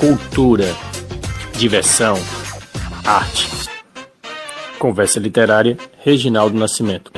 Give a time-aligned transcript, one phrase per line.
[0.00, 0.64] cultura,
[1.56, 2.16] diversão,
[3.06, 3.46] arte.
[4.78, 7.12] Conversa Literária, Reginaldo Nascimento.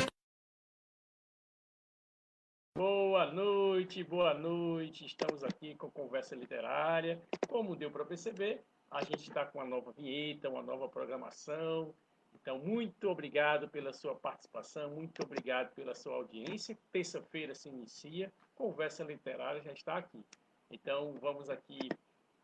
[2.76, 5.06] Boa noite, boa noite.
[5.06, 7.20] Estamos aqui com Conversa Literária.
[7.48, 11.94] Como deu para perceber, a gente está com uma nova vinheta, uma nova programação.
[12.34, 16.78] Então, muito obrigado pela sua participação, muito obrigado pela sua audiência.
[16.92, 20.22] Terça-feira se inicia, Conversa Literária já está aqui.
[20.70, 21.88] Então, vamos aqui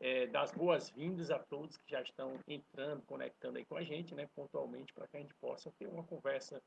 [0.02, 4.16] é, dar as boas-vindas a todos que já estão entrando, conectando aí com a gente,
[4.16, 6.60] né, pontualmente, para que a gente possa ter uma conversa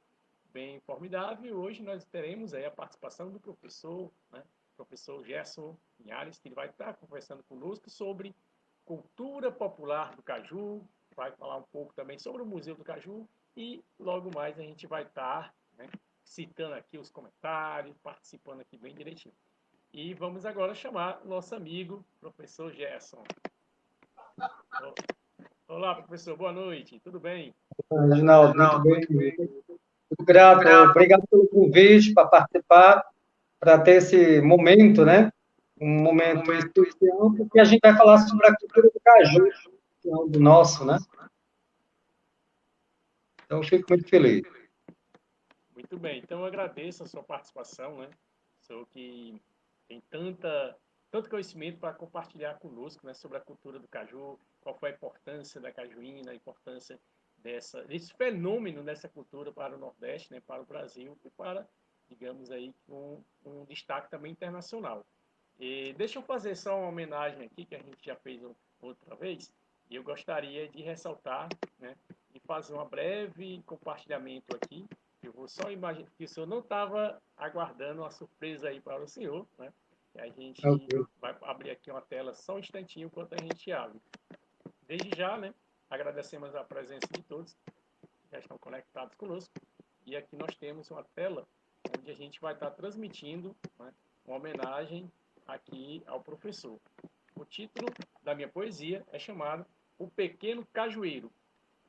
[0.54, 1.60] bem formidável.
[1.60, 4.42] Hoje nós teremos aí a participação do professor, né,
[4.78, 8.34] professor Gerson Linhares, que ele vai estar conversando conosco sobre
[8.86, 10.82] cultura popular do Caju,
[11.14, 14.88] vai falar um pouco também sobre o Museu do Caju e logo mais a gente
[14.88, 15.90] vai estar né,
[16.24, 19.36] citando aqui os comentários, participando aqui bem direitinho.
[19.98, 23.24] E vamos agora chamar nosso amigo, professor Gerson.
[25.70, 27.56] Olá, professor, boa noite, tudo bem?
[27.90, 29.34] Reginaldo, muito bem.
[29.38, 33.10] Muito grato, obrigado pelo convite para participar,
[33.58, 35.32] para ter esse momento, né?
[35.80, 39.50] Um momento especial, porque a gente vai falar sobre a cultura do caju,
[40.02, 40.98] que é um do nosso, né?
[43.46, 44.42] Então, fico muito feliz.
[45.74, 48.10] Muito bem, então eu agradeço a sua participação, né?
[48.60, 49.42] Sou que
[49.88, 50.78] tem tanta,
[51.12, 55.62] tanto conhecimento para compartilhar conosco né, sobre a cultura do caju, qual foi a importância
[55.62, 57.00] da cajuína, a importância
[57.38, 61.68] dessa, desse fenômeno dessa cultura para o Nordeste, né, para o Brasil e para,
[62.10, 65.06] digamos aí, um, um destaque também internacional.
[65.60, 68.42] E deixa eu fazer só uma homenagem aqui, que a gente já fez
[68.82, 69.54] outra vez,
[69.90, 71.48] e eu gostaria de ressaltar
[71.80, 71.96] né,
[72.34, 74.86] e fazer um breve compartilhamento aqui
[75.26, 79.08] eu vou só imaginar que o senhor não estava aguardando uma surpresa aí para o
[79.08, 79.74] senhor, né?
[80.16, 81.04] E a gente okay.
[81.20, 84.00] vai abrir aqui uma tela só um instantinho enquanto a gente abre.
[84.88, 85.54] Desde já, né?
[85.90, 89.54] Agradecemos a presença de todos que já estão conectados conosco.
[90.06, 91.48] E aqui nós temos uma tela
[91.98, 93.94] onde a gente vai estar transmitindo né,
[94.26, 95.12] uma homenagem
[95.48, 96.80] aqui ao professor.
[97.36, 97.88] O título
[98.24, 99.66] da minha poesia é chamado
[99.98, 101.32] O Pequeno Cajueiro.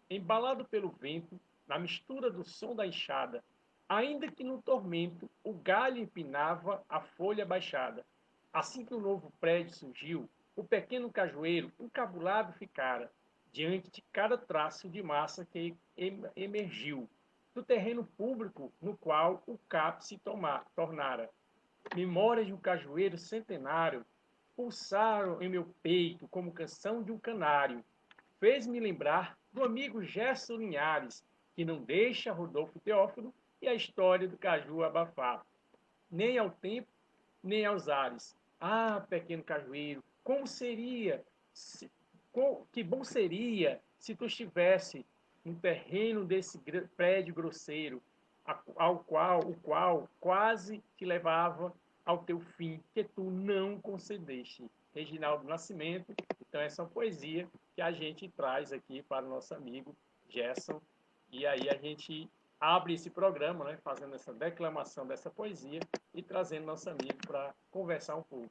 [0.09, 3.43] Embalado pelo vento, na mistura do som da enxada,
[3.88, 8.04] ainda que no tormento o galho empinava a folha baixada.
[8.53, 13.10] Assim que o novo prédio surgiu, o pequeno cajueiro encabulado ficara,
[13.53, 15.76] diante de cada traço de massa que
[16.34, 17.09] emergiu,
[17.55, 21.31] do terreno público no qual o CAP se tomar, tornara.
[21.94, 24.05] Memórias de um cajueiro centenário
[24.55, 27.84] pulsaram em meu peito como canção de um canário.
[28.38, 31.25] Fez-me lembrar do amigo Gerson Linhares,
[31.56, 35.44] que não deixa Rodolfo Teófilo e a história do caju abafar.
[36.11, 36.87] Nem ao tempo,
[37.43, 38.37] nem aos ares.
[38.61, 41.25] Ah, pequeno cajueiro, como seria,
[41.55, 41.91] se,
[42.31, 45.05] com, que bom seria se tu estivesse
[45.43, 46.61] no terreno desse
[46.97, 48.03] prédio grosseiro,
[48.77, 51.73] ao qual, o qual quase te levava
[52.05, 54.71] ao teu fim, que tu não concedeste.
[54.94, 56.15] Reginaldo Nascimento.
[56.49, 59.94] Então, essa é uma poesia que a gente traz aqui para o nosso amigo
[60.28, 60.81] Gerson
[61.32, 62.28] e aí a gente
[62.60, 65.81] abre esse programa, né, fazendo essa declamação dessa poesia
[66.14, 68.50] e trazendo nosso amigo para conversar um pouco.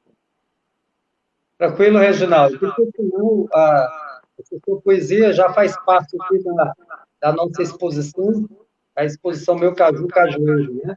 [1.58, 2.58] Tranquilo, Reginaldo.
[2.58, 6.74] Porque senão a, essa sua poesia já faz parte aqui da,
[7.20, 8.48] da nossa exposição,
[8.94, 10.96] a exposição Meu Caju Cajueiro, né?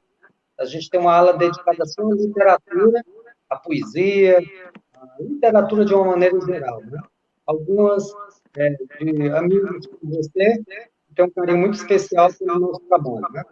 [0.58, 3.02] A gente tem uma aula dedicada só à literatura,
[3.50, 4.40] à poesia,
[4.94, 7.00] à literatura de uma maneira geral, né?
[7.46, 8.14] Algumas
[8.58, 10.62] é, de amigos como você
[11.16, 13.22] tem um carinho muito especial pelo nosso trabalho.
[13.32, 13.44] Né?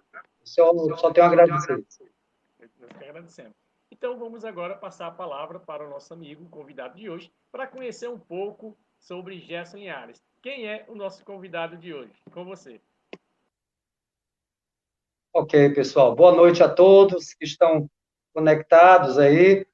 [0.43, 1.77] Só, só tenho a agradecer.
[1.77, 3.53] Nós que agradecemos.
[3.91, 8.07] Então, vamos agora passar a palavra para o nosso amigo convidado de hoje, para conhecer
[8.07, 10.21] um pouco sobre Gerson Yares.
[10.41, 12.13] Quem é o nosso convidado de hoje?
[12.31, 12.79] Com você.
[15.33, 16.15] Ok, pessoal.
[16.15, 17.89] Boa noite a todos que estão
[18.33, 19.65] conectados aí.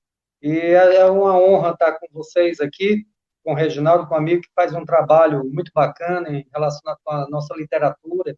[0.42, 3.06] E é uma honra estar com vocês aqui
[3.44, 7.28] com o Reginaldo, com um amigo que faz um trabalho muito bacana em relação à
[7.30, 8.36] nossa literatura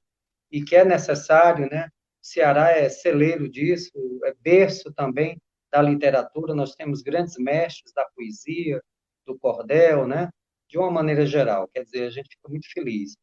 [0.52, 1.88] e que é necessário, né?
[2.24, 3.92] O Ceará é celeiro disso,
[4.24, 5.40] é berço também
[5.72, 8.82] da literatura, nós temos grandes mestres da poesia,
[9.26, 10.30] do cordel, né?
[10.70, 13.16] De uma maneira geral, quer dizer, a gente fica muito feliz.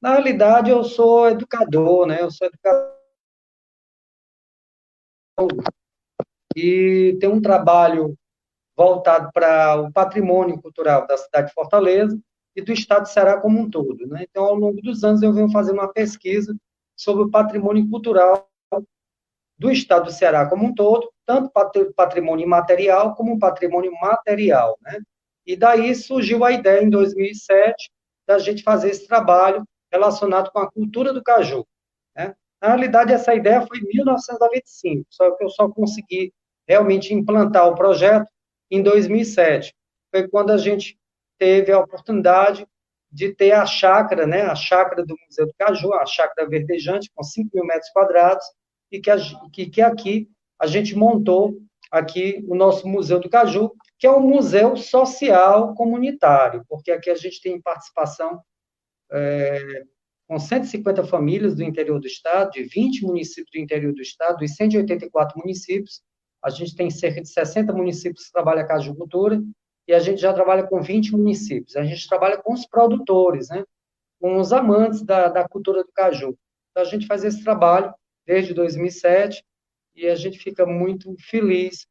[0.00, 2.20] Na realidade, eu sou educador, né?
[2.20, 3.00] Eu sou educador
[6.56, 8.14] e tem um trabalho
[8.80, 12.18] voltado para o patrimônio cultural da cidade de Fortaleza
[12.56, 14.06] e do estado de Ceará como um todo.
[14.06, 14.24] Né?
[14.30, 16.56] Então, ao longo dos anos, eu venho fazendo uma pesquisa
[16.96, 18.48] sobre o patrimônio cultural
[19.58, 21.52] do estado do Ceará como um todo, tanto
[21.94, 24.78] patrimônio imaterial como patrimônio material.
[24.80, 24.98] Né?
[25.44, 27.90] E daí surgiu a ideia, em 2007,
[28.26, 29.62] da gente fazer esse trabalho
[29.92, 31.66] relacionado com a cultura do caju.
[32.16, 32.34] Né?
[32.62, 36.32] Na realidade, essa ideia foi em 1995, só que eu só consegui
[36.66, 38.30] realmente implantar o projeto
[38.70, 39.74] em 2007.
[40.10, 40.98] Foi quando a gente
[41.38, 42.66] teve a oportunidade
[43.10, 47.24] de ter a chácara, né, a chácara do Museu do Caju, a chácara verdejante, com
[47.24, 48.44] 5 mil metros quadrados,
[48.90, 49.16] e que, a,
[49.52, 50.28] que, que aqui
[50.60, 51.58] a gente montou
[51.90, 57.14] aqui o nosso Museu do Caju, que é um museu social comunitário, porque aqui a
[57.14, 58.40] gente tem participação
[59.10, 59.82] é,
[60.28, 64.48] com 150 famílias do interior do estado, de 20 municípios do interior do estado, e
[64.48, 66.02] 184 municípios.
[66.42, 69.42] A gente tem cerca de 60 municípios que trabalham com a cajucultura,
[69.86, 71.76] e a gente já trabalha com 20 municípios.
[71.76, 73.64] A gente trabalha com os produtores, né?
[74.20, 76.36] com os amantes da, da cultura do caju.
[76.70, 77.92] Então, a gente faz esse trabalho
[78.26, 79.42] desde 2007
[79.96, 81.86] e a gente fica muito feliz,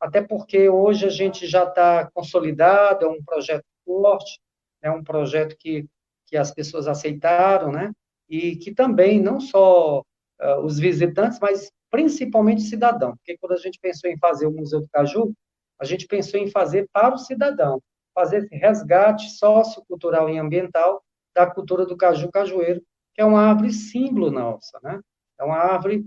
[0.00, 4.40] até porque hoje a gente já está consolidado, é um projeto forte,
[4.82, 5.86] é um projeto que,
[6.26, 7.92] que as pessoas aceitaram, né?
[8.28, 13.78] E que também, não só uh, os visitantes, mas principalmente cidadão, porque quando a gente
[13.78, 15.32] pensou em fazer o Museu do Caju,
[15.80, 17.80] a gente pensou em fazer para o cidadão,
[18.12, 22.82] fazer esse resgate sociocultural e ambiental da cultura do caju cajueiro,
[23.14, 25.00] que é uma árvore símbolo nossa, né?
[25.38, 26.04] É uma árvore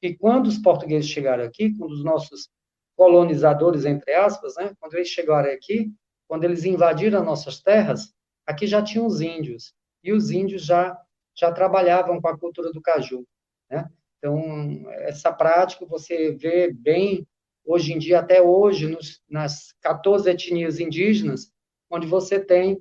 [0.00, 2.48] que quando os portugueses chegaram aqui, quando os nossos
[2.96, 4.72] colonizadores, entre aspas, né?
[4.80, 5.92] Quando eles chegaram aqui,
[6.26, 8.10] quando eles invadiram nossas terras,
[8.46, 10.98] aqui já tinham os índios, e os índios já,
[11.36, 13.22] já trabalhavam com a cultura do caju,
[13.70, 13.86] né?
[14.18, 17.26] Então, essa prática você vê bem
[17.64, 21.50] hoje em dia, até hoje, nos, nas 14 etnias indígenas,
[21.90, 22.80] onde você tem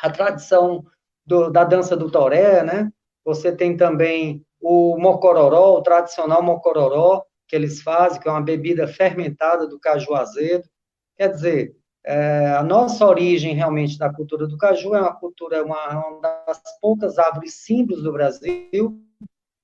[0.00, 0.84] a tradição
[1.26, 2.90] do, da dança do toré, né?
[3.24, 8.86] Você tem também o mocororó, o tradicional mocororó, que eles fazem, que é uma bebida
[8.86, 10.68] fermentada do caju azedo.
[11.16, 16.06] Quer dizer, é, a nossa origem realmente da cultura do caju é uma cultura, uma,
[16.06, 19.02] uma das poucas árvores símbolos do Brasil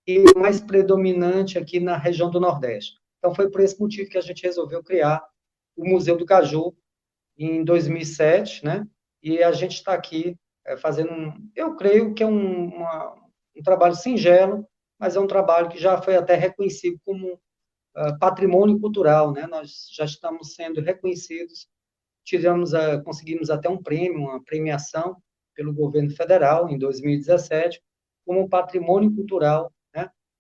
[0.07, 2.95] e mais predominante aqui na região do Nordeste.
[3.19, 5.25] Então, foi por esse motivo que a gente resolveu criar
[5.77, 6.77] o Museu do Caju
[7.37, 8.87] em 2007, né?
[9.23, 13.15] E a gente está aqui é, fazendo, um, eu creio que é um, uma,
[13.57, 14.67] um trabalho singelo,
[14.99, 19.47] mas é um trabalho que já foi até reconhecido como uh, patrimônio cultural, né?
[19.47, 21.69] Nós já estamos sendo reconhecidos,
[22.25, 25.17] tivemos, a, conseguimos até um prêmio, uma premiação
[25.55, 27.83] pelo governo federal em 2017
[28.25, 29.73] como patrimônio cultural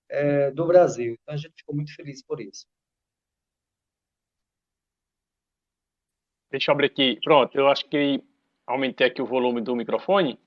[0.08, 1.16] é, do Brasil.
[1.22, 2.66] Então a gente ficou muito feliz por isso.
[6.50, 7.18] Deixa eu abrir aqui.
[7.22, 8.22] Pronto, eu acho que
[8.66, 10.38] aumentei aqui o volume do microfone.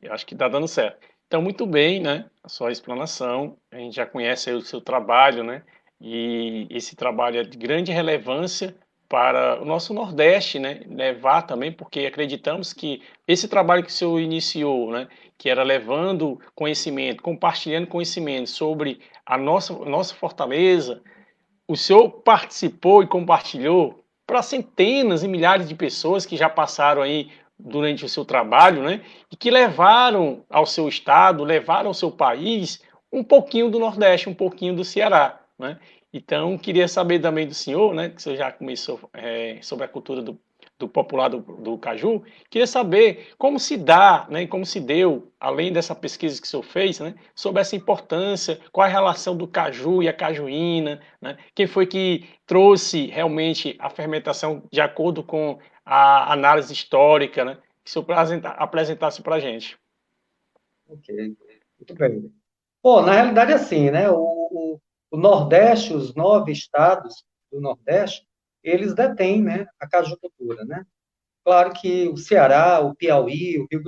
[0.00, 1.06] Eu acho que está dando certo.
[1.26, 2.28] Então, muito bem, né?
[2.42, 3.56] A sua explanação.
[3.70, 5.64] A gente já conhece o seu trabalho, né?
[6.00, 8.76] E esse trabalho é de grande relevância
[9.10, 10.82] para o nosso Nordeste, né?
[10.86, 15.08] Levar também, porque acreditamos que esse trabalho que o senhor iniciou, né?
[15.36, 21.02] Que era levando conhecimento, compartilhando conhecimento sobre a nossa, nossa fortaleza,
[21.66, 27.32] o senhor participou e compartilhou para centenas e milhares de pessoas que já passaram aí
[27.58, 29.00] durante o seu trabalho, né?
[29.28, 32.80] E que levaram ao seu estado, levaram ao seu país
[33.12, 35.80] um pouquinho do Nordeste, um pouquinho do Ceará, né?
[36.12, 38.10] Então, queria saber também do senhor, né?
[38.10, 40.38] Que você já começou é, sobre a cultura do,
[40.78, 42.24] do popular do, do, caju.
[42.48, 46.62] Queria saber como se dá, né, como se deu, além dessa pesquisa que o senhor
[46.62, 51.36] fez, né, sobre essa importância, qual é a relação do caju e a cajuína, né,
[51.54, 57.90] quem foi que trouxe realmente a fermentação de acordo com a análise histórica, né, que
[57.90, 58.06] o senhor
[58.56, 59.78] apresentasse para a gente.
[60.88, 61.36] Ok,
[61.78, 62.32] muito bem.
[62.82, 68.26] Pô, na realidade, assim, né, o, o, o Nordeste, os nove estados do Nordeste,
[68.62, 70.64] eles detêm né, a cajucultura.
[70.64, 70.84] Né?
[71.44, 73.82] Claro que o Ceará, o Piauí, o Rio,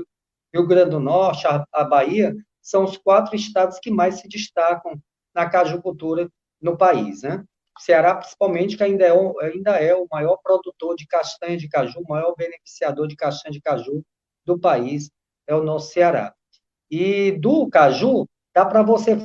[0.52, 5.00] Rio Grande do Norte, a, a Bahia, são os quatro estados que mais se destacam
[5.34, 7.22] na cajucultura no país.
[7.22, 7.44] Né?
[7.76, 9.12] O Ceará, principalmente, que ainda é,
[9.42, 13.60] ainda é o maior produtor de castanha de caju, o maior beneficiador de castanha de
[13.60, 14.04] caju
[14.44, 15.10] do país,
[15.46, 16.34] é o nosso Ceará.
[16.90, 19.16] E do caju, dá para você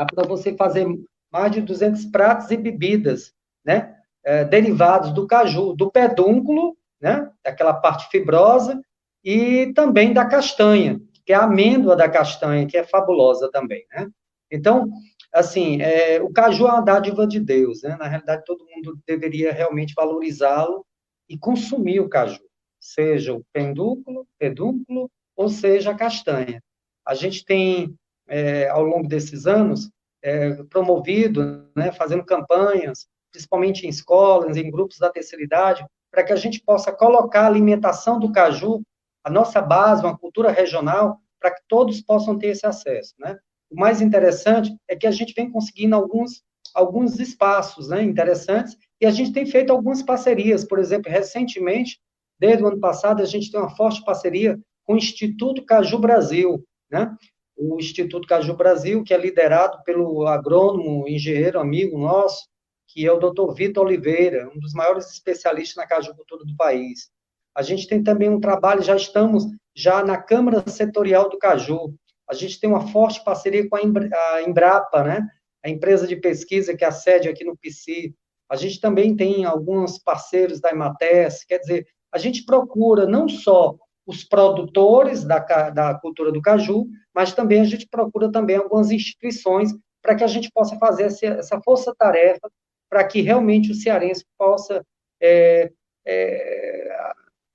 [0.00, 0.86] dá para você fazer
[1.30, 3.96] mais de 200 pratos e bebidas, né?
[4.24, 7.30] É, derivados do caju, do pedúnculo, né?
[7.44, 8.80] Daquela parte fibrosa,
[9.22, 14.08] e também da castanha, que é a amêndoa da castanha, que é fabulosa também, né?
[14.50, 14.90] Então,
[15.32, 17.96] assim, é, o caju é uma dádiva de Deus, né?
[17.98, 20.84] Na realidade, todo mundo deveria realmente valorizá-lo
[21.28, 22.42] e consumir o caju,
[22.80, 26.62] seja o pedúnculo, pedúnculo ou seja a castanha.
[27.06, 27.94] A gente tem,
[28.30, 29.90] é, ao longo desses anos,
[30.22, 36.32] é, promovido, né, fazendo campanhas principalmente em escolas, em grupos da terceira idade, para que
[36.32, 38.82] a gente possa colocar a alimentação do caju,
[39.24, 43.38] a nossa base, uma cultura regional, para que todos possam ter esse acesso, né?
[43.70, 46.42] O mais interessante é que a gente vem conseguindo alguns,
[46.74, 50.64] alguns espaços né, interessantes e a gente tem feito algumas parcerias.
[50.64, 52.00] Por exemplo, recentemente,
[52.38, 56.64] desde o ano passado, a gente tem uma forte parceria com o Instituto Caju Brasil,
[56.90, 57.16] né?
[57.62, 62.48] O Instituto Caju Brasil, que é liderado pelo agrônomo, engenheiro, amigo nosso,
[62.88, 63.52] que é o Dr.
[63.52, 67.10] Vitor Oliveira, um dos maiores especialistas na cajucultura do país.
[67.54, 69.44] A gente tem também um trabalho, já estamos
[69.76, 71.94] já na Câmara Setorial do Caju.
[72.26, 75.28] A gente tem uma forte parceria com a Embrapa, né?
[75.62, 78.14] A empresa de pesquisa que é a sede aqui no PC.
[78.48, 83.76] A gente também tem alguns parceiros da Emates, quer dizer, a gente procura não só
[84.06, 85.38] os produtores da,
[85.70, 90.26] da cultura do caju, mas também a gente procura também algumas instituições para que a
[90.26, 92.50] gente possa fazer essa, força-tarefa
[92.88, 94.84] para que realmente o cearense possa
[95.20, 95.70] é,
[96.06, 96.98] é,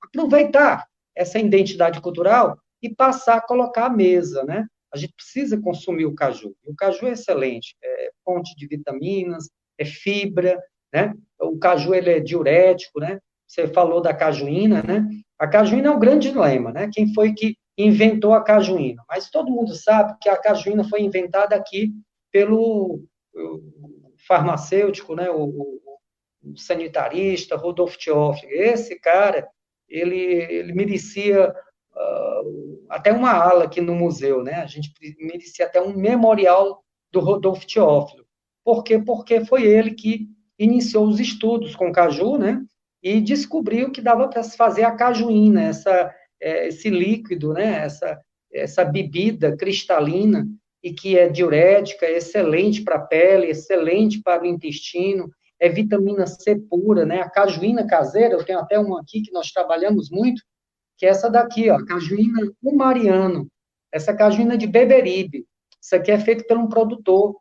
[0.02, 0.86] aproveitar
[1.16, 4.66] essa identidade cultural e passar a colocar à mesa, né?
[4.94, 6.56] A gente precisa consumir o caju.
[6.64, 10.62] E o caju é excelente, é fonte de vitaminas, é fibra,
[10.94, 11.14] né?
[11.40, 13.20] O caju ele é diurético, né?
[13.48, 15.08] Você falou da cajuína, né?
[15.38, 16.90] A cajuína é um grande dilema, né?
[16.92, 19.04] Quem foi que inventou a cajuína?
[19.08, 21.92] Mas todo mundo sabe que a cajuína foi inventada aqui
[22.32, 23.04] pelo
[24.28, 25.30] farmacêutico, né?
[25.30, 25.82] O, o,
[26.44, 28.46] o sanitarista Rodolfo Tioff.
[28.48, 29.48] Esse cara,
[29.88, 34.56] ele, ele merecia uh, até uma ala aqui no museu, né?
[34.56, 38.26] A gente merecia até um memorial do Rodolfo Teófilo.
[38.64, 39.00] Por quê?
[39.00, 42.62] Porque foi ele que iniciou os estudos com caju, né?
[43.06, 48.20] E descobriu que dava para se fazer a cajuína, essa, é, esse líquido, né, essa,
[48.52, 50.44] essa bebida cristalina,
[50.82, 56.56] e que é diurética, excelente para a pele, excelente para o intestino, é vitamina C
[56.56, 60.42] pura, né, a cajuína caseira, eu tenho até uma aqui que nós trabalhamos muito,
[60.98, 63.48] que é essa daqui, ó, cajuína umariano,
[63.92, 65.46] essa cajuína de Beberibe,
[65.80, 67.36] isso aqui é feito por um produtor,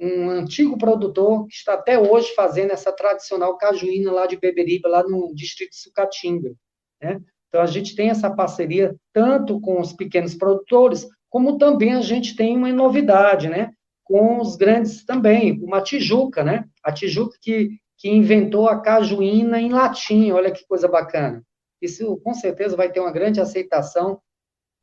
[0.00, 5.02] um antigo produtor que está até hoje fazendo essa tradicional cajuína lá de Beberibe, lá
[5.02, 6.54] no distrito de Sucatinga.
[7.02, 7.20] Né?
[7.48, 12.34] Então, a gente tem essa parceria tanto com os pequenos produtores, como também a gente
[12.34, 13.72] tem uma novidade, né?
[14.04, 16.64] Com os grandes também, uma Tijuca, né?
[16.82, 21.44] A Tijuca que, que inventou a cajuína em latim, olha que coisa bacana.
[21.82, 24.20] Isso, com certeza, vai ter uma grande aceitação,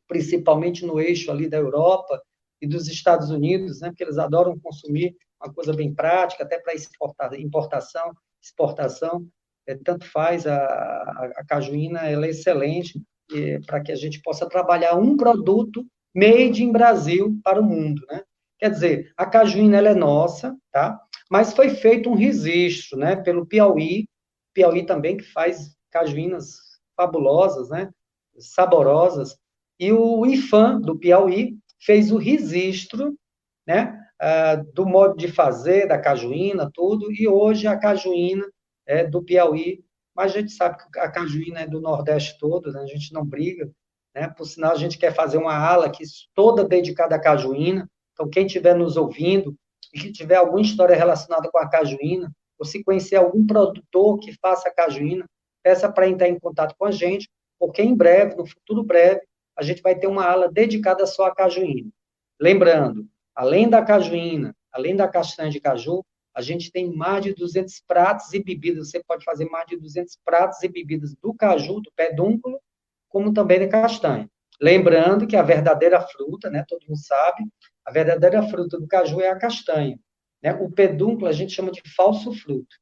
[0.07, 2.21] principalmente no eixo ali da Europa,
[2.61, 6.73] e dos Estados Unidos, né, porque eles adoram consumir uma coisa bem prática, até para
[7.39, 8.11] importação,
[8.41, 9.27] exportação,
[9.67, 13.01] é, tanto faz, a, a, a cajuína ela é excelente
[13.33, 15.85] é, para que a gente possa trabalhar um produto
[16.15, 18.23] made in Brasil para o mundo, né?
[18.57, 20.99] Quer dizer, a cajuína ela é nossa, tá?
[21.29, 24.07] Mas foi feito um registro, né, pelo Piauí,
[24.53, 26.57] Piauí também que faz cajuínas
[26.95, 27.91] fabulosas, né,
[28.39, 29.37] saborosas,
[29.79, 33.17] e o IFAM do Piauí fez o registro,
[33.65, 38.45] né, uh, do modo de fazer da cajuína, tudo, e hoje a cajuína
[38.85, 39.83] é do Piauí,
[40.15, 43.25] mas a gente sabe que a cajuína é do Nordeste todo, né, a gente não
[43.25, 43.69] briga,
[44.15, 46.03] né, por sinal a gente quer fazer uma ala aqui
[46.33, 49.55] toda dedicada à cajuína, então quem estiver nos ouvindo
[49.93, 54.33] e que tiver alguma história relacionada com a cajuína, ou se conhecer algum produtor que
[54.41, 55.25] faça cajuína,
[55.63, 57.29] peça para entrar em contato com a gente,
[57.59, 59.21] porque em breve, no futuro breve,
[59.57, 61.89] a gente vai ter uma ala dedicada só à cajuína.
[62.39, 67.81] Lembrando, além da cajuína, além da castanha de caju, a gente tem mais de 200
[67.87, 68.91] pratos e bebidas.
[68.91, 72.59] Você pode fazer mais de 200 pratos e bebidas do caju, do pedúnculo,
[73.09, 74.29] como também da castanha.
[74.61, 77.43] Lembrando que a verdadeira fruta, né, todo mundo sabe,
[77.83, 79.99] a verdadeira fruta do caju é a castanha.
[80.41, 80.53] Né?
[80.53, 82.75] O pedúnculo a gente chama de falso fruto.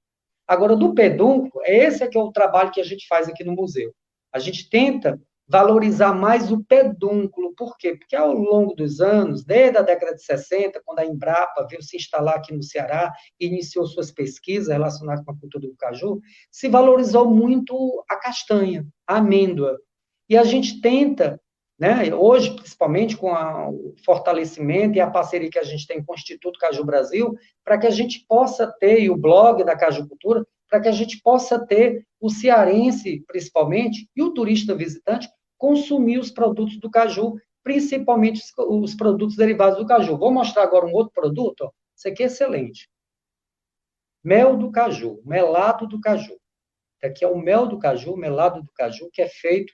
[0.48, 3.53] Agora, do pedúnculo, esse é que é o trabalho que a gente faz aqui no
[3.53, 3.94] museu.
[4.32, 7.54] A gente tenta valorizar mais o pedúnculo.
[7.56, 7.96] Por quê?
[7.96, 11.98] Porque ao longo dos anos, desde a década de 60, quando a Embrapa veio se
[11.98, 16.68] instalar aqui no Ceará e iniciou suas pesquisas relacionadas com a cultura do caju, se
[16.68, 19.80] valorizou muito a castanha, a amêndoa.
[20.28, 21.40] E a gente tenta,
[21.78, 26.14] né, hoje, principalmente com a, o fortalecimento e a parceria que a gente tem com
[26.14, 30.08] o Instituto Caju Brasil, para que a gente possa ter, e o blog da Caju
[30.08, 36.17] Cultura, para que a gente possa ter o cearense, principalmente, e o turista visitante, consumir
[36.17, 40.17] os produtos do caju, principalmente os, os produtos derivados do caju.
[40.17, 41.72] Vou mostrar agora um outro produto, ó.
[41.95, 42.89] Isso aqui é excelente.
[44.24, 46.36] Mel do caju, melado do caju.
[47.03, 49.74] Aqui é o mel do caju, melado do caju, que é feito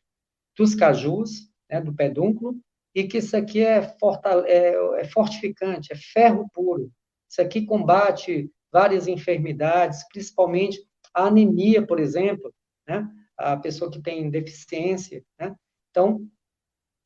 [0.57, 2.59] dos cajus, né, do pedúnculo,
[2.93, 6.91] e que isso aqui é, fortale é, é fortificante, é ferro puro.
[7.29, 10.79] Isso aqui combate várias enfermidades, principalmente
[11.13, 12.53] a anemia, por exemplo,
[12.87, 13.07] né?
[13.37, 15.23] a pessoa que tem deficiência.
[15.39, 15.53] Né?
[15.89, 16.25] Então,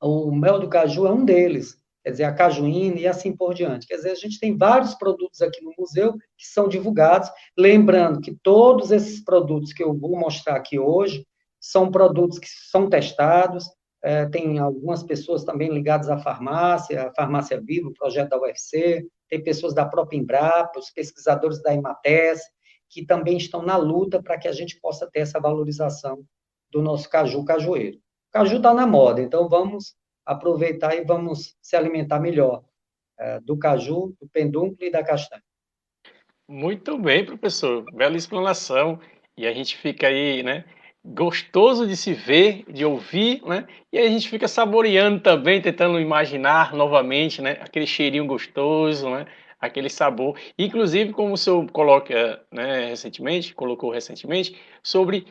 [0.02, 3.88] o mel do caju é um deles, quer dizer, a cajuína e assim por diante.
[3.88, 8.36] Quer dizer, a gente tem vários produtos aqui no museu que são divulgados, lembrando que
[8.44, 11.26] todos esses produtos que eu vou mostrar aqui hoje
[11.60, 13.68] são produtos que são testados,
[14.06, 19.04] é, tem algumas pessoas também ligadas à farmácia, a Farmácia Viva, o projeto da UFC,
[19.28, 22.40] tem pessoas da própria Embrapa, os pesquisadores da Imates,
[22.88, 26.24] que também estão na luta para que a gente possa ter essa valorização
[26.70, 27.98] do nosso caju cajueiro.
[27.98, 32.64] O caju está na moda, então vamos aproveitar e vamos se alimentar melhor
[33.18, 35.42] é, do caju, do pendúnculo e da castanha.
[36.48, 37.84] Muito bem, professor.
[37.92, 39.00] Bela explanação.
[39.36, 40.64] E a gente fica aí, né,
[41.06, 43.68] gostoso de se ver, de ouvir, né?
[43.94, 47.58] E a gente fica saboreando também, tentando imaginar novamente, né?
[47.62, 49.28] Aquele cheirinho gostoso, né?
[49.62, 50.36] Aquele sabor.
[50.58, 55.28] Inclusive, como o senhor coloca, né, recentemente, colocou recentemente, sobre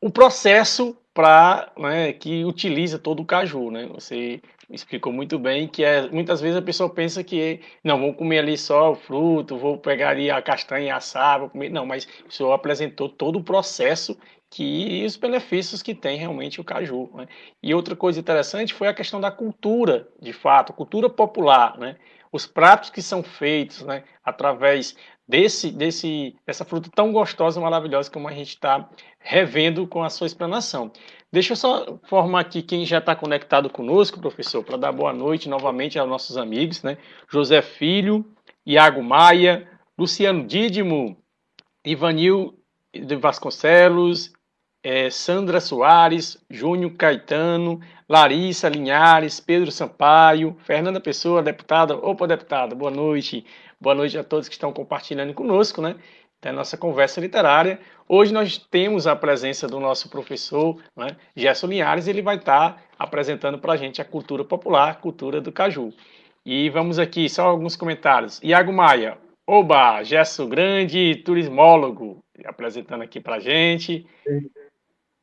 [0.00, 3.86] o processo para né, que utiliza todo o caju, né?
[3.92, 8.38] Você explicou muito bem que é, muitas vezes a pessoa pensa que não vou comer
[8.38, 11.70] ali só o fruto, vou pegar ali a castanha assar, vou comer.
[11.70, 14.16] Não, mas o senhor apresentou todo o processo
[14.50, 17.10] que os benefícios que tem realmente o caju.
[17.14, 17.26] Né?
[17.62, 21.96] E outra coisa interessante foi a questão da cultura, de fato, cultura popular, né?
[22.30, 24.94] Os pratos que são feitos, né, através
[25.26, 28.86] desse, desse, dessa fruta tão gostosa e maravilhosa como a gente está
[29.18, 30.92] revendo com a sua explanação.
[31.32, 35.48] Deixa eu só formar aqui quem já está conectado conosco, professor, para dar boa noite
[35.48, 36.98] novamente aos nossos amigos, né?
[37.30, 38.24] José Filho,
[38.64, 39.66] Iago Maia,
[39.98, 41.16] Luciano Dídimo,
[41.84, 42.58] Ivanil
[42.94, 44.32] de Vasconcelos,
[44.82, 51.96] é, Sandra Soares, Júnior Caetano, Larissa Linhares, Pedro Sampaio, Fernanda Pessoa, deputada.
[51.96, 53.44] Opa, deputada, boa noite.
[53.80, 55.96] Boa noite a todos que estão compartilhando conosco, né?
[56.40, 57.80] Da nossa conversa literária.
[58.08, 63.58] Hoje nós temos a presença do nosso professor, né, Gerson Linhares, ele vai estar apresentando
[63.58, 65.92] para a gente a cultura popular, cultura do caju.
[66.46, 68.40] E vamos aqui, só alguns comentários.
[68.42, 74.06] Iago Maia, oba, Gerson Grande, turismólogo, apresentando aqui para a gente.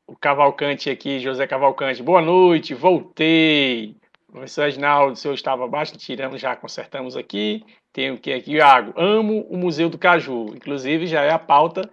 [0.08, 2.04] O Cavalcante aqui, José Cavalcante.
[2.04, 3.98] Boa noite, voltei.
[4.32, 7.66] Professor Reginaldo, o senhor estava abaixo, tirando, já consertamos aqui.
[7.92, 8.52] Tem o que aqui?
[8.52, 10.54] Iago, amo o Museu do Caju.
[10.56, 11.90] Inclusive, já é a pauta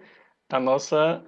[0.47, 1.23] da nossa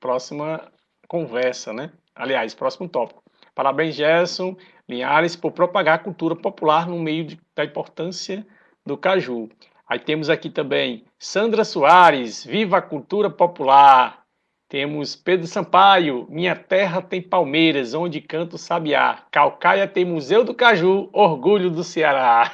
[0.00, 0.72] próxima
[1.06, 1.92] conversa, né?
[2.14, 3.22] Aliás, próximo tópico.
[3.54, 4.56] Parabéns, Gerson
[4.88, 8.46] Linhares, por propagar a cultura popular no meio de, da importância
[8.84, 9.50] do caju.
[9.86, 14.23] Aí temos aqui também Sandra Soares, viva a cultura popular.
[14.68, 19.22] Temos Pedro Sampaio, Minha Terra tem Palmeiras, onde canto sabiá.
[19.30, 22.50] Calcaia tem Museu do Caju, orgulho do Ceará.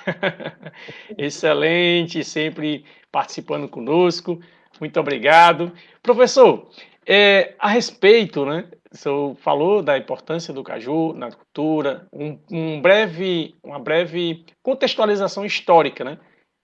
[1.17, 4.41] Excelente, sempre participando conosco.
[4.81, 5.73] Muito obrigado.
[6.03, 6.69] Professor,
[7.07, 8.69] é, a respeito, né?
[8.93, 15.45] O senhor falou da importância do caju na cultura, um, um breve, uma breve contextualização
[15.45, 16.19] histórica, né?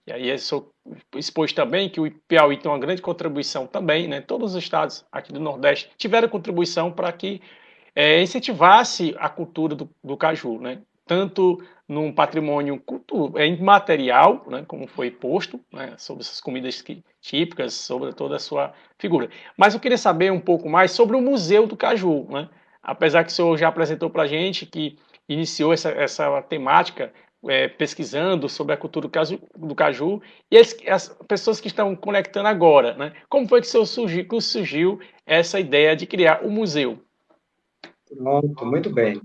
[0.09, 0.70] E aí eu sou
[1.14, 4.20] expôs também que o Piauí tem uma grande contribuição também, né?
[4.20, 7.40] Todos os estados aqui do Nordeste tiveram contribuição para que
[7.94, 10.81] é, incentivasse a cultura do, do, caju, né?
[11.07, 14.64] Tanto num patrimônio cultural, é, imaterial, né?
[14.66, 15.94] Como foi posto, né?
[15.96, 19.31] Sobre essas comidas que, típicas, sobre toda a sua figura.
[19.57, 22.49] Mas eu queria saber um pouco mais sobre o Museu do Caju, né?
[22.83, 27.12] Apesar que o senhor já apresentou para a gente que iniciou essa, essa temática
[27.48, 31.94] é, pesquisando sobre a cultura do caju, do caju e as, as, pessoas que estão
[31.94, 33.12] conectando agora, né?
[33.28, 37.02] Como foi que surgiu, que surgiu essa ideia de criar o um museu?
[38.09, 39.20] Pronto, muito bem.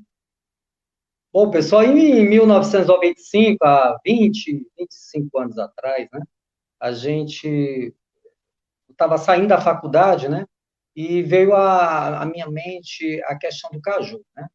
[1.34, 6.22] Bom, pessoal, em 1995, há 20, 25 anos atrás, né,
[6.80, 7.96] a gente
[8.90, 10.46] estava saindo da faculdade, né,
[10.94, 14.48] e veio à minha mente a questão do caju, né?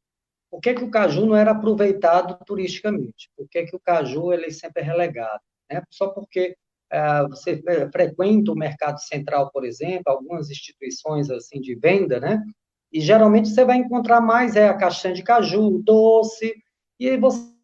[0.56, 3.30] Por que, que o caju não era aproveitado turisticamente?
[3.36, 5.42] Por que, que o caju ele sempre é relegado?
[5.70, 5.82] Né?
[5.90, 6.56] Só porque
[6.90, 12.42] uh, você frequenta o mercado central, por exemplo, algumas instituições assim de venda, né?
[12.90, 16.54] E geralmente você vai encontrar mais é a caixinha de caju, doce,
[16.98, 17.54] e aí você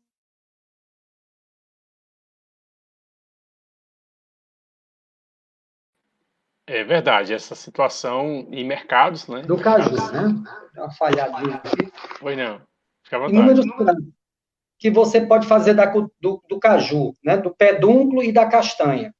[6.66, 9.40] É verdade, essa situação em mercados, né?
[9.42, 10.42] Do caju, né?
[10.76, 11.90] Uma falhadinha aqui.
[12.18, 12.60] Foi não.
[13.28, 13.66] Inúmeros
[14.78, 19.14] que você pode fazer da, do, do, caju, né, do pedúnculo e da castanha.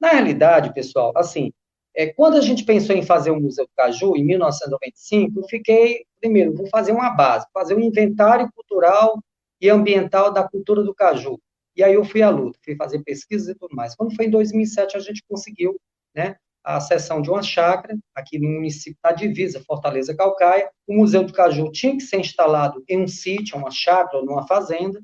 [0.00, 1.52] Na realidade, pessoal, assim,
[1.96, 6.04] é, quando a gente pensou em fazer o Museu do Caju, em 1995, eu fiquei,
[6.20, 9.22] primeiro, vou fazer uma base, fazer um inventário cultural
[9.60, 11.38] e ambiental da cultura do caju.
[11.76, 13.94] E aí eu fui à luta, fui fazer pesquisas e tudo mais.
[13.94, 15.80] Quando foi em 2007, a gente conseguiu
[16.14, 20.70] né, a cessão de uma chácara, aqui no município da divisa, Fortaleza Calcaia.
[20.86, 24.46] O Museu do Caju tinha que ser instalado em um sítio, uma chácara ou numa
[24.46, 25.00] fazenda.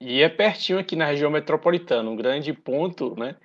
[0.00, 2.08] E é pertinho aqui na região metropolitana.
[2.10, 3.36] Um grande ponto né,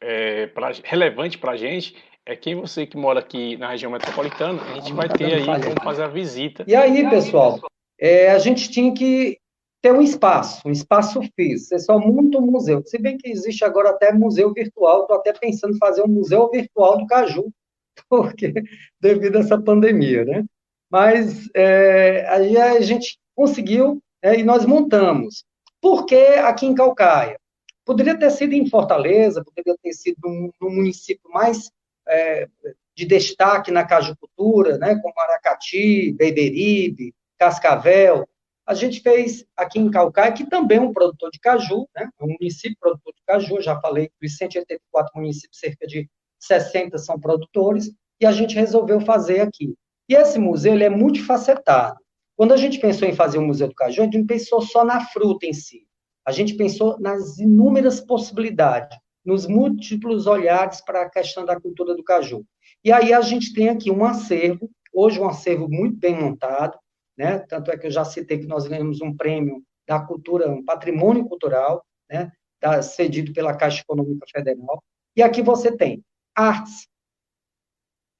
[0.00, 4.62] é, pra, relevante para a gente é quem você que mora aqui na região metropolitana,
[4.62, 6.64] a gente vai ter aí como fazer a visita.
[6.68, 7.58] E aí, pessoal,
[7.98, 9.38] é, a gente tinha que
[9.82, 11.68] ter um espaço, um espaço físico.
[11.68, 12.82] Você só um museu.
[12.86, 16.48] Se bem que existe agora até museu virtual, estou até pensando em fazer um museu
[16.48, 17.52] virtual do Caju,
[18.08, 18.54] porque
[19.00, 20.44] devido a essa pandemia, né?
[20.88, 25.44] Mas é, aí a gente conseguiu é, e nós montamos.
[25.80, 27.38] Por que aqui em Calcaia?
[27.84, 30.18] Poderia ter sido em Fortaleza, poderia ter sido
[30.60, 31.70] no município mais
[32.06, 32.46] é,
[32.94, 38.24] de destaque na cajucultura, né, como Aracati, Beberibe, Cascavel.
[38.64, 42.24] A gente fez aqui em Calcaia, que também é um produtor de caju, né, é
[42.24, 47.18] um município produtor de caju, já falei que dos 184 municípios, cerca de 60 são
[47.18, 49.74] produtores, e a gente resolveu fazer aqui.
[50.08, 51.98] E esse museu ele é multifacetado.
[52.36, 54.84] Quando a gente pensou em fazer o Museu do Caju, a gente não pensou só
[54.84, 55.84] na fruta em si.
[56.24, 62.04] A gente pensou nas inúmeras possibilidades, nos múltiplos olhares para a questão da cultura do
[62.04, 62.44] caju.
[62.84, 66.78] E aí a gente tem aqui um acervo, hoje um acervo muito bem montado,
[67.16, 67.38] né?
[67.40, 71.26] Tanto é que eu já citei que nós ganhamos um prêmio da cultura, um patrimônio
[71.26, 72.32] cultural, né?
[72.60, 74.82] Da, cedido pela Caixa Econômica Federal.
[75.16, 76.02] E aqui você tem
[76.34, 76.86] artes.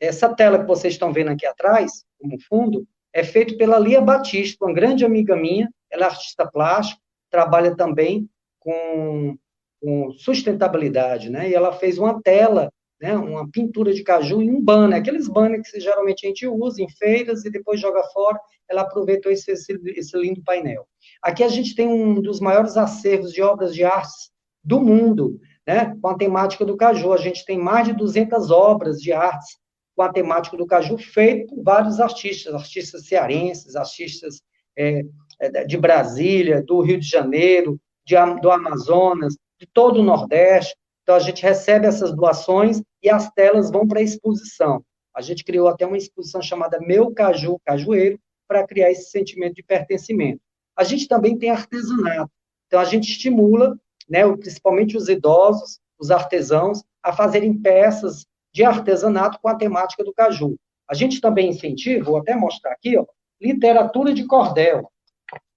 [0.01, 4.65] Essa tela que vocês estão vendo aqui atrás, como fundo, é feito pela Lia Batista,
[4.65, 7.01] uma grande amiga minha, ela é artista plástica,
[7.31, 8.29] trabalha também
[8.59, 9.37] com,
[9.81, 11.49] com sustentabilidade, né?
[11.49, 13.17] E ela fez uma tela, né?
[13.17, 16.89] Uma pintura de caju em um banner, aqueles banners que geralmente a gente usa em
[16.89, 18.39] feiras e depois joga fora.
[18.71, 20.87] Ela aproveitou esse, esse, esse lindo painel.
[21.21, 24.31] Aqui a gente tem um dos maiores acervos de obras de artes
[24.63, 25.97] do mundo, né?
[26.01, 29.59] Com a temática do caju, a gente tem mais de 200 obras de artes
[29.97, 34.41] com a temática do caju, feito por vários artistas, artistas cearenses, artistas
[34.79, 35.03] é,
[35.41, 40.77] é de Brasília, do Rio de Janeiro, de, do Amazonas, de todo o Nordeste.
[41.03, 44.85] Então, a gente recebe essas doações e as telas vão para a exposição.
[45.15, 49.63] A gente criou até uma exposição chamada Meu Caju Cajueiro, para criar esse sentimento de
[49.63, 50.41] pertencimento.
[50.77, 52.31] A gente também tem artesanato.
[52.67, 59.39] Então, a gente estimula, né, principalmente os idosos, os artesãos, a fazerem peças de artesanato
[59.41, 60.57] com a temática do caju.
[60.89, 63.07] A gente também incentiva, vou até mostrar aqui, ó,
[63.41, 64.91] literatura de cordel.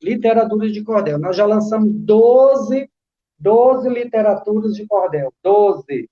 [0.02, 1.20] Literatura de cordel.
[1.20, 2.90] Nós já lançamos 12,
[3.40, 5.34] 12 literaturas de cordel.
[5.44, 6.10] 12.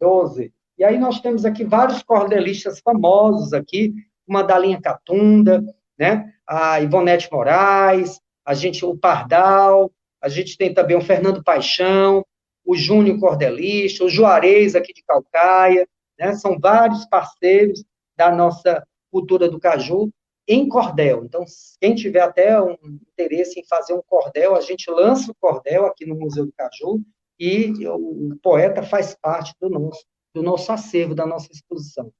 [0.00, 0.52] 12.
[0.78, 3.94] E aí nós temos aqui vários cordelistas famosos aqui,
[4.26, 5.64] uma da linha Catunda,
[5.98, 6.32] né?
[6.46, 9.90] A Ivonete Moraes, a gente, o Pardal,
[10.20, 12.24] a gente tem também o Fernando Paixão,
[12.64, 15.88] o Júnior Cordelista, o Juarez aqui de Calcaia,
[16.18, 16.34] né?
[16.34, 17.82] São vários parceiros
[18.16, 20.10] da nossa cultura do caju
[20.48, 21.24] em cordel.
[21.24, 21.44] Então,
[21.80, 22.76] quem tiver até um
[23.12, 27.00] interesse em fazer um cordel, a gente lança o cordel aqui no Museu do Caju
[27.38, 30.04] e o poeta faz parte do nosso,
[30.34, 32.10] do nosso acervo, da nossa exposição.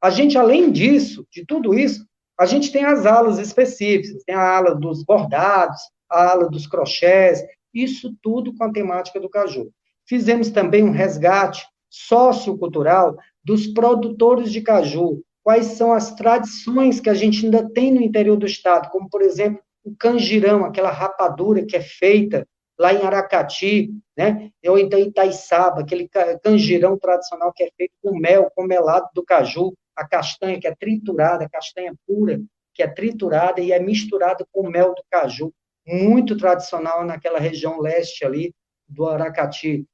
[0.00, 2.06] A gente, além disso, de tudo isso,
[2.38, 7.42] a gente tem as alas específicas, tem a ala dos bordados, a ala dos crochês,
[7.72, 9.70] isso tudo com a temática do caju.
[10.06, 17.14] Fizemos também um resgate sociocultural dos produtores de caju, quais são as tradições que a
[17.14, 21.76] gente ainda tem no interior do estado, como, por exemplo, o canjirão, aquela rapadura que
[21.76, 22.46] é feita
[22.78, 24.50] lá em Aracati, né?
[24.66, 26.08] ou então Itaiçaba, aquele
[26.42, 30.74] canjirão tradicional que é feito com mel, com melado do caju, a castanha que é
[30.74, 32.40] triturada, a castanha pura,
[32.74, 35.52] que é triturada e é misturada com mel do caju,
[35.86, 38.54] muito tradicional naquela região leste ali
[38.88, 39.84] do Aracati.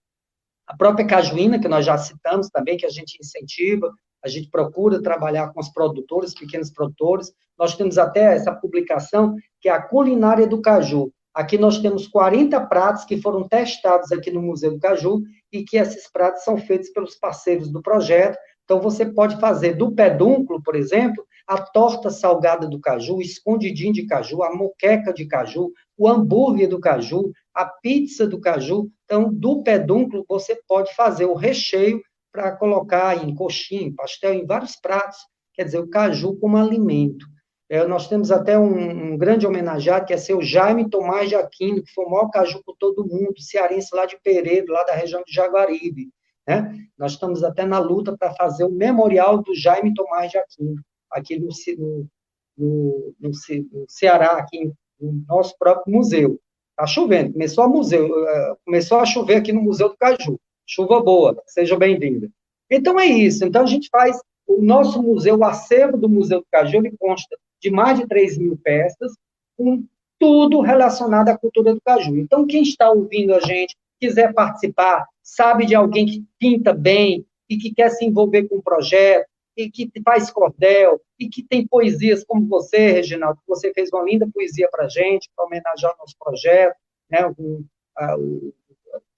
[0.67, 3.93] A própria cajuína, que nós já citamos também, que a gente incentiva,
[4.25, 7.33] a gente procura trabalhar com os produtores, pequenos produtores.
[7.59, 11.13] Nós temos até essa publicação, que é a Culinária do Caju.
[11.35, 15.77] Aqui nós temos 40 pratos que foram testados aqui no Museu do Caju e que
[15.77, 18.37] esses pratos são feitos pelos parceiros do projeto.
[18.65, 23.95] Então, você pode fazer do pedúnculo, por exemplo, a torta salgada do caju, o escondidinho
[23.95, 28.91] de caju, a moqueca de caju, o hambúrguer do caju, a pizza do caju.
[29.05, 34.47] Então, do pedúnculo, você pode fazer o recheio para colocar em coxinha, em pastel, em
[34.47, 35.19] vários pratos.
[35.55, 37.27] Quer dizer, o caju como alimento.
[37.71, 41.83] É, nós temos até um, um, grande homenageado, que é seu Jaime Tomás de Aquino,
[41.83, 45.23] que foi o maior caju por todo mundo, cearense lá de Pereira, lá da região
[45.23, 46.09] de Jaguaribe.
[46.47, 46.87] Né?
[46.97, 50.77] Nós estamos até na luta para fazer o memorial do Jaime Tomás de Aquino,
[51.13, 52.09] aqui no, no,
[52.57, 56.41] no, no Ceará, aqui do nosso próprio museu.
[56.71, 60.39] Está chovendo, começou a, museu, eh, começou a chover aqui no Museu do Caju.
[60.69, 62.29] Chuva boa, seja bem-vinda.
[62.71, 63.45] Então é isso.
[63.45, 67.37] Então a gente faz o nosso museu, o acervo do Museu do Caju, ele consta
[67.61, 69.13] de mais de 3 mil peças,
[69.57, 69.83] com
[70.19, 72.17] tudo relacionado à cultura do caju.
[72.17, 77.57] Então, quem está ouvindo a gente, quiser participar, sabe de alguém que pinta bem e
[77.57, 79.27] que quer se envolver com o projeto,
[79.57, 84.05] e que faz cordel, e que tem poesias como você, Reginaldo, que você fez uma
[84.05, 86.77] linda poesia para a gente, para homenagear o nosso projeto,
[87.11, 87.65] né, o,
[87.97, 88.55] a, o,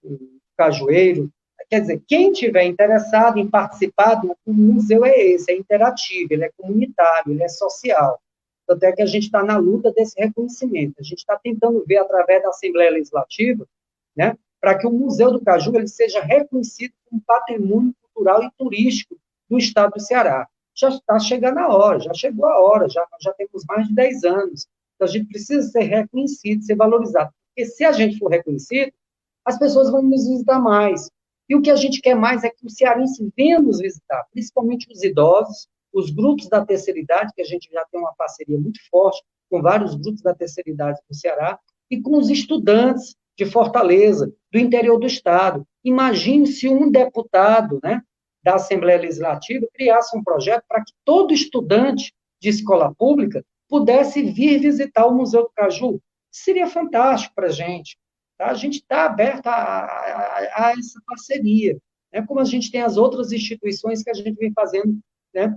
[0.03, 0.19] o
[0.57, 1.31] Cajueiro.
[1.71, 6.43] Quer dizer, quem tiver interessado em participar do o museu é esse, é interativo, ele
[6.43, 8.21] é comunitário, ele é social.
[8.67, 10.95] Tanto é que a gente está na luta desse reconhecimento.
[10.99, 13.65] A gente está tentando ver, através da Assembleia Legislativa,
[14.13, 19.17] né, para que o Museu do Caju ele seja reconhecido como patrimônio cultural e turístico
[19.49, 20.49] do Estado do Ceará.
[20.75, 24.23] Já está chegando a hora, já chegou a hora, já, já temos mais de 10
[24.25, 24.67] anos.
[24.95, 27.31] Então, a gente precisa ser reconhecido, ser valorizado.
[27.47, 28.91] Porque se a gente for reconhecido,
[29.45, 31.09] as pessoas vão nos visitar mais.
[31.51, 34.89] E o que a gente quer mais é que o cearense venha nos visitar, principalmente
[34.89, 38.79] os idosos, os grupos da terceira idade, que a gente já tem uma parceria muito
[38.89, 41.59] forte com vários grupos da terceira idade do Ceará,
[41.89, 45.67] e com os estudantes de Fortaleza, do interior do Estado.
[45.83, 48.01] Imagine se um deputado né,
[48.41, 54.57] da Assembleia Legislativa criasse um projeto para que todo estudante de escola pública pudesse vir
[54.57, 55.99] visitar o Museu do Caju.
[56.31, 57.97] Seria fantástico para a gente.
[58.41, 58.47] Tá?
[58.49, 61.77] A gente está aberto a, a, a, essa parceria,
[62.11, 62.25] né?
[62.25, 64.97] como a gente tem as outras instituições que a gente vem fazendo
[65.31, 65.55] né,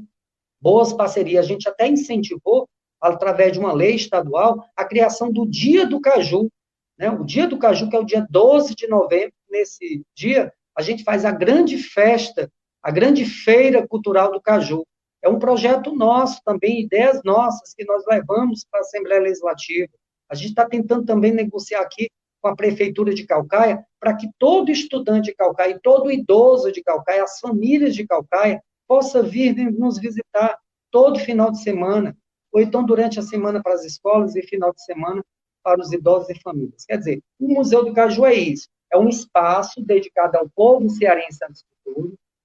[0.60, 1.46] boas parcerias.
[1.46, 2.68] A gente até incentivou,
[3.00, 6.50] através de uma lei estadual, a criação do Dia do Caju.
[6.98, 7.08] Né?
[7.08, 11.04] O Dia do Caju, que é o dia 12 de novembro, nesse dia, a gente
[11.04, 14.86] faz a grande festa, a grande feira cultural do Caju.
[15.22, 19.90] É um projeto nosso também, ideias nossas que nós levamos para a Assembleia Legislativa.
[20.28, 22.10] A gente está tentando também negociar aqui
[22.44, 27.22] com a Prefeitura de Calcaia, para que todo estudante de Calcaia, todo idoso de Calcaia,
[27.22, 30.59] as famílias de Calcaia, possa vir nos visitar
[30.90, 32.14] todo final de semana,
[32.52, 35.24] ou então durante a semana para as escolas e final de semana
[35.62, 36.85] para os idosos e famílias.
[36.85, 41.42] Quer dizer, o Museu do Caju é isso, é um espaço dedicado ao povo cearense
[41.48, 41.64] antes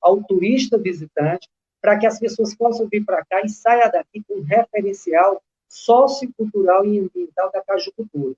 [0.01, 1.49] ao turista visitante,
[1.81, 6.85] para que as pessoas possam vir para cá e saia daqui com um referencial sociocultural
[6.85, 8.33] e ambiental da cajucultura.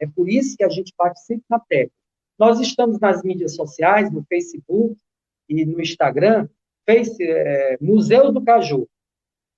[0.00, 1.94] É por isso que a gente participa na técnica.
[2.38, 4.96] Nós estamos nas mídias sociais, no Facebook
[5.48, 6.48] e no Instagram,
[6.88, 8.88] Face, é, Museu do Caju.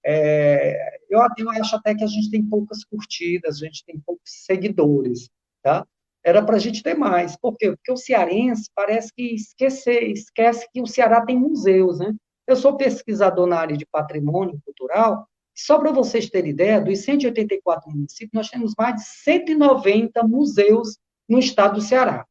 [0.04, 4.30] É, eu, eu acho até que a gente tem poucas curtidas, a gente tem poucos
[4.44, 5.28] seguidores,
[5.62, 5.86] tá?
[6.24, 7.36] Era para a gente ter mais.
[7.36, 7.70] Por quê?
[7.70, 12.14] Porque o cearense parece que esquece, esquece que o Ceará tem museus, né?
[12.46, 17.90] Eu sou pesquisador na área de patrimônio cultural, só para vocês terem ideia, dos 184
[17.90, 20.96] municípios, nós temos mais de 190 museus
[21.28, 22.24] no estado do Ceará.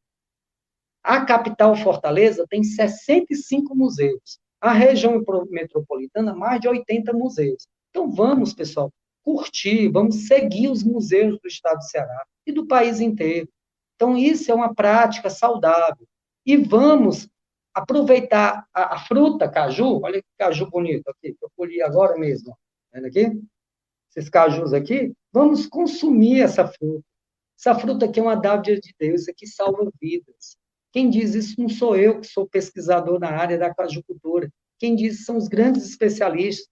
[1.04, 4.40] A capital, Fortaleza, tem 65 museus.
[4.58, 7.68] A região metropolitana, mais de 80 museus.
[7.90, 8.90] Então vamos, pessoal,
[9.22, 13.46] curtir, vamos seguir os museus do estado do Ceará e do país inteiro.
[13.94, 16.08] Então isso é uma prática saudável.
[16.46, 17.28] E vamos
[17.74, 22.56] aproveitar a, a fruta caju, olha que caju bonito aqui, que eu colhi agora mesmo.
[22.92, 23.42] Vendo aqui?
[24.10, 27.04] Esses cajus aqui, vamos consumir essa fruta.
[27.58, 30.56] Essa fruta aqui é uma dádiva de Deus, isso aqui salva vidas.
[30.92, 34.50] Quem diz isso não sou eu, que sou pesquisador na área da cajucultura.
[34.78, 36.68] Quem diz são os grandes especialistas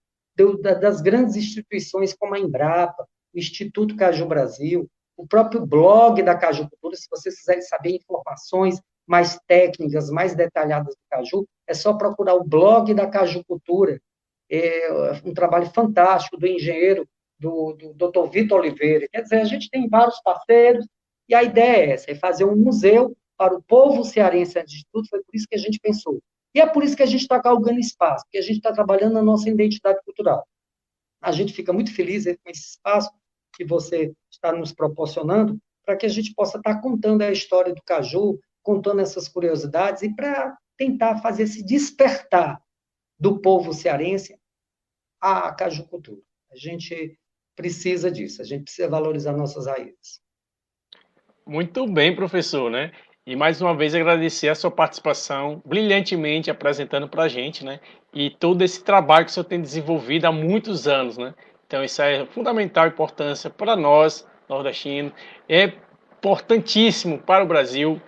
[0.79, 6.95] das grandes instituições como a Embrapa, o Instituto Caju Brasil, o próprio blog da cajucultura,
[6.95, 12.43] se vocês quiserem saber informações mais técnicas, mais detalhadas do caju, é só procurar o
[12.43, 13.99] blog da cajucultura.
[14.49, 14.91] É
[15.25, 17.07] um trabalho fantástico do engenheiro,
[17.39, 18.29] do, do Dr.
[18.29, 19.07] Vitor Oliveira.
[19.11, 20.87] Quer dizer, a gente tem vários parceiros,
[21.29, 24.85] e a ideia é essa, é fazer um museu para o povo cearense antes de
[24.91, 26.19] tudo, foi por isso que a gente pensou.
[26.55, 29.13] E é por isso que a gente está galgando espaço, porque a gente está trabalhando
[29.13, 30.47] na nossa identidade cultural.
[31.21, 33.11] A gente fica muito feliz com esse espaço
[33.53, 37.73] que você está nos proporcionando, para que a gente possa estar tá contando a história
[37.73, 42.61] do Caju, contando essas curiosidades e para tentar fazer esse despertar
[43.19, 44.36] do povo cearense
[45.21, 46.21] à cajucultura.
[46.51, 47.17] A gente
[47.55, 50.21] precisa disso, a gente precisa valorizar nossas raízes.
[51.45, 52.91] Muito bem, professor, né?
[53.25, 57.79] E mais uma vez agradecer a sua participação brilhantemente apresentando para a gente, né?
[58.13, 61.33] E todo esse trabalho que o senhor tem desenvolvido há muitos anos, né?
[61.65, 65.11] Então isso é fundamental importância para nós, nordestinos,
[65.49, 65.73] é
[66.17, 68.01] importantíssimo para o Brasil.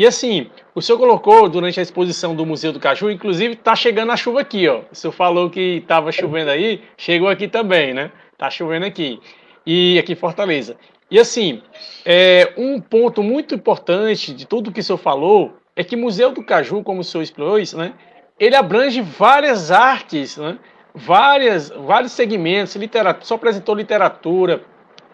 [0.00, 4.10] E assim, o senhor colocou durante a exposição do Museu do Caju, inclusive está chegando
[4.10, 4.80] a chuva aqui, ó.
[4.90, 8.10] O senhor falou que estava chovendo aí, chegou aqui também, né?
[8.38, 9.20] Tá chovendo aqui.
[9.66, 10.78] E aqui em Fortaleza.
[11.10, 11.60] E assim,
[12.02, 16.32] é, um ponto muito importante de tudo que o senhor falou é que o Museu
[16.32, 17.92] do Caju, como o senhor isso, né,
[18.38, 20.58] ele abrange várias artes, né,
[20.94, 24.64] várias, vários segmentos, literatura, só apresentou literatura,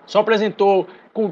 [0.06, 0.86] só apresentou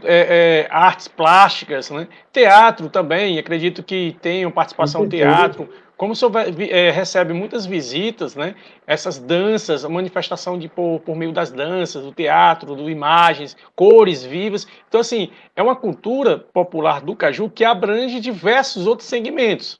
[0.05, 2.09] é, é, artes plásticas, né?
[2.33, 5.68] teatro também, acredito que tenham participação no teatro.
[5.97, 6.33] Como o senhor
[6.70, 8.57] é, recebe muitas visitas, né?
[8.87, 14.25] essas danças, a manifestação de por, por meio das danças, do teatro, do imagens, cores
[14.25, 14.66] vivas.
[14.88, 19.79] Então, assim, é uma cultura popular do Caju que abrange diversos outros segmentos.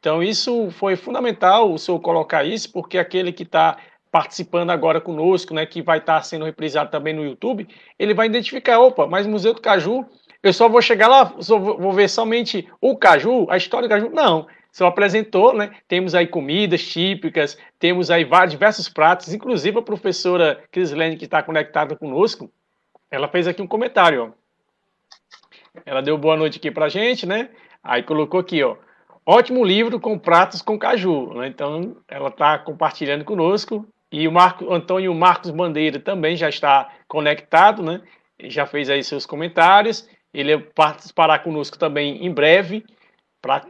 [0.00, 3.78] Então, isso foi fundamental o senhor colocar isso, porque aquele que está
[4.14, 7.66] participando agora conosco, né, que vai estar sendo reprisado também no YouTube,
[7.98, 10.06] ele vai identificar, opa, mas Museu do Caju,
[10.40, 14.10] eu só vou chegar lá, só vou ver somente o caju, a história do caju?
[14.10, 15.72] Não, só apresentou, né?
[15.88, 21.42] Temos aí comidas típicas, temos aí vários, diversos pratos, inclusive a professora Crislene, que está
[21.42, 22.48] conectada conosco,
[23.10, 25.80] ela fez aqui um comentário, ó.
[25.84, 27.48] Ela deu boa noite aqui pra gente, né?
[27.82, 28.76] Aí colocou aqui, ó.
[29.26, 31.32] Ótimo livro com pratos com caju.
[31.34, 31.48] Né?
[31.48, 33.86] Então, ela está compartilhando conosco.
[34.16, 38.00] E o Marco, Antônio Marcos Bandeira também já está conectado, né?
[38.44, 40.08] Já fez aí seus comentários.
[40.32, 42.84] Ele participará conosco também em breve
[43.42, 43.66] para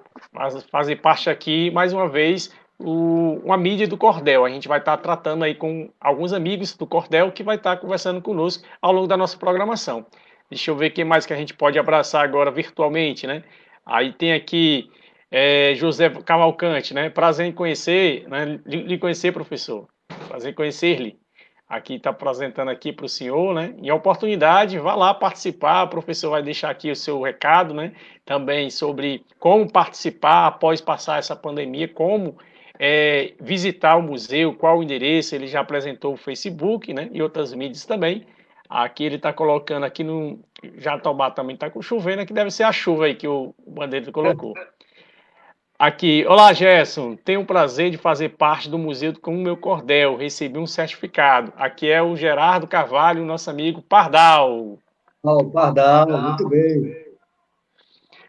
[0.70, 4.44] fazer parte aqui, mais uma vez, o, uma mídia do Cordel.
[4.44, 8.20] A gente vai estar tratando aí com alguns amigos do Cordel que vai estar conversando
[8.20, 10.04] conosco ao longo da nossa programação.
[10.50, 13.44] Deixa eu ver quem mais que a gente pode abraçar agora virtualmente, né?
[13.86, 14.90] Aí tem aqui
[15.30, 17.08] é, José Cavalcante, né?
[17.08, 18.60] Prazer em conhecer, né?
[18.66, 19.88] lhe conhecer, professor.
[20.28, 21.18] Prazer em conhecer-lhe.
[21.68, 23.74] Aqui está apresentando aqui para o senhor, né?
[23.78, 25.84] Em oportunidade, vá lá participar.
[25.84, 27.92] O professor vai deixar aqui o seu recado, né?
[28.24, 32.36] Também sobre como participar após passar essa pandemia, como
[32.78, 35.34] é, visitar o museu, qual o endereço.
[35.34, 37.08] Ele já apresentou o Facebook, né?
[37.12, 38.26] E outras mídias também.
[38.68, 40.38] Aqui ele está colocando aqui no
[40.78, 44.54] Jatobá também está chovendo, aqui deve ser a chuva aí que o Bandeira colocou.
[45.76, 50.16] Aqui, olá Gerson, tenho o prazer de fazer parte do museu com o meu cordel,
[50.16, 51.52] recebi um certificado.
[51.56, 54.78] Aqui é o Gerardo Carvalho, nosso amigo Pardal.
[55.20, 56.22] Oh, Pardal, Pardal.
[56.22, 57.04] muito bem.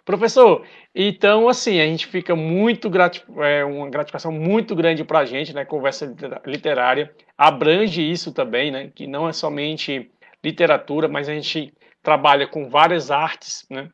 [0.04, 5.26] Professor, então assim, a gente fica muito gratif é, uma gratificação muito grande para a
[5.26, 5.64] gente, né?
[5.64, 6.16] Conversa
[6.48, 8.92] literária abrange isso também, né?
[8.94, 10.12] Que não é somente
[10.44, 13.90] literatura, mas a gente trabalha com várias artes, né?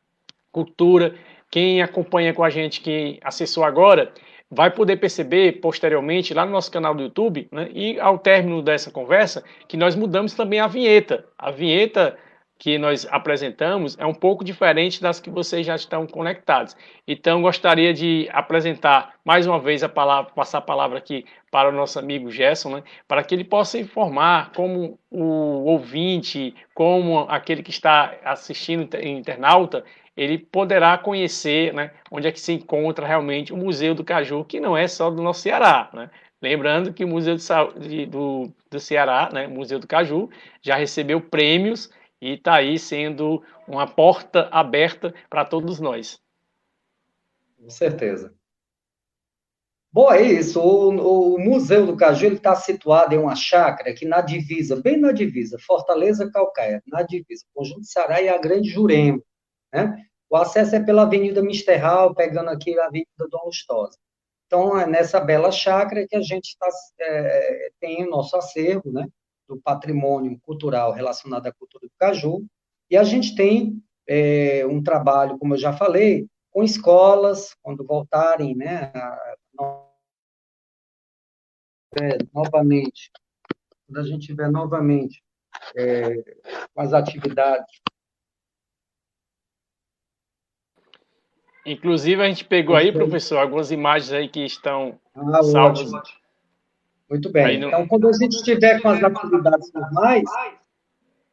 [0.50, 1.14] Cultura
[1.52, 4.10] quem acompanha com a gente, que acessou agora,
[4.50, 8.90] vai poder perceber posteriormente lá no nosso canal do YouTube, né, e ao término dessa
[8.90, 11.26] conversa, que nós mudamos também a vinheta.
[11.38, 12.16] A vinheta
[12.58, 16.76] que nós apresentamos é um pouco diferente das que vocês já estão conectados.
[17.06, 21.72] Então, gostaria de apresentar mais uma vez a palavra, passar a palavra aqui para o
[21.72, 27.70] nosso amigo Gerson, né, para que ele possa informar como o ouvinte, como aquele que
[27.70, 29.84] está assistindo internauta,
[30.16, 34.60] ele poderá conhecer né, onde é que se encontra realmente o Museu do Caju, que
[34.60, 35.90] não é só do nosso Ceará.
[35.92, 36.10] Né?
[36.40, 37.36] Lembrando que o Museu
[37.78, 40.28] de, do, do Ceará, né, Museu do Caju,
[40.60, 46.20] já recebeu prêmios e está aí sendo uma porta aberta para todos nós.
[47.58, 48.34] Com certeza.
[49.92, 50.58] Bom, é isso.
[50.58, 55.12] O, o Museu do Caju está situado em uma chácara aqui na divisa, bem na
[55.12, 59.20] divisa, Fortaleza Calcaia, na divisa, Conjunto Ceará e a Grande Jurema.
[59.72, 60.04] Né?
[60.28, 63.98] O acesso é pela Avenida Misterral, pegando aqui a Avenida Dom Lustosa.
[64.46, 66.68] Então, é nessa bela chácara que a gente tá,
[67.00, 69.06] é, tem o nosso acervo, né,
[69.48, 72.46] do patrimônio cultural relacionado à cultura do caju,
[72.90, 78.54] e a gente tem é, um trabalho, como eu já falei, com escolas, quando voltarem,
[78.54, 79.36] né, a,
[82.00, 83.10] é, novamente,
[83.86, 85.22] quando a gente tiver novamente
[85.76, 86.14] é,
[86.76, 87.80] as atividades
[91.64, 95.92] Inclusive, a gente pegou aí, professor, algumas imagens aí que estão ah, salvas.
[95.92, 96.22] Ótimo.
[97.08, 97.60] Muito bem.
[97.60, 97.68] No...
[97.68, 100.24] Então, quando a gente estiver com as atividades normais,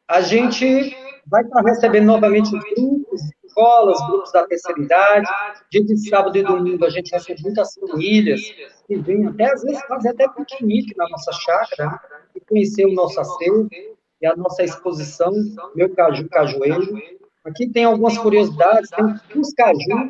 [0.06, 5.28] a gente vai estar recebendo novamente grupos, escolas, grupos da terceira idade.
[5.70, 8.40] Dia de sábado e domingo a gente recebe muitas famílias
[8.86, 11.98] que vêm até, às vezes, fazer até piquenique na nossa chácara né?
[12.36, 13.68] e conhecer o nosso acervo
[14.20, 15.32] e a nossa exposição,
[15.74, 17.00] Meu Caju Cajueiro,
[17.44, 20.08] Aqui tem algumas curiosidades, tem o Fuscaju.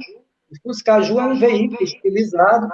[0.51, 2.69] O Fuscaju é um veículo utilizado,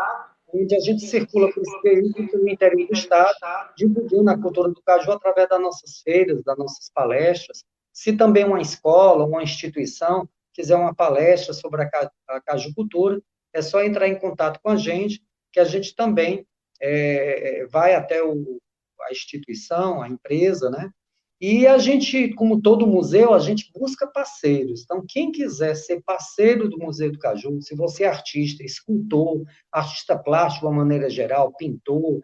[0.53, 3.37] onde a gente circula por esse veículo pelo interior do estado,
[3.77, 7.65] divulgando a cultura do caju através das nossas feiras, das nossas palestras.
[7.93, 13.21] Se também uma escola, uma instituição quiser uma palestra sobre a, a cajucultura,
[13.53, 16.47] é só entrar em contato com a gente, que a gente também
[16.81, 18.59] é, vai até o,
[19.03, 20.91] a instituição, a empresa, né,
[21.41, 24.83] E a gente, como todo museu, a gente busca parceiros.
[24.83, 30.19] Então, quem quiser ser parceiro do Museu do Caju, se você é artista, escultor, artista
[30.19, 32.23] plástico de uma maneira geral, pintor,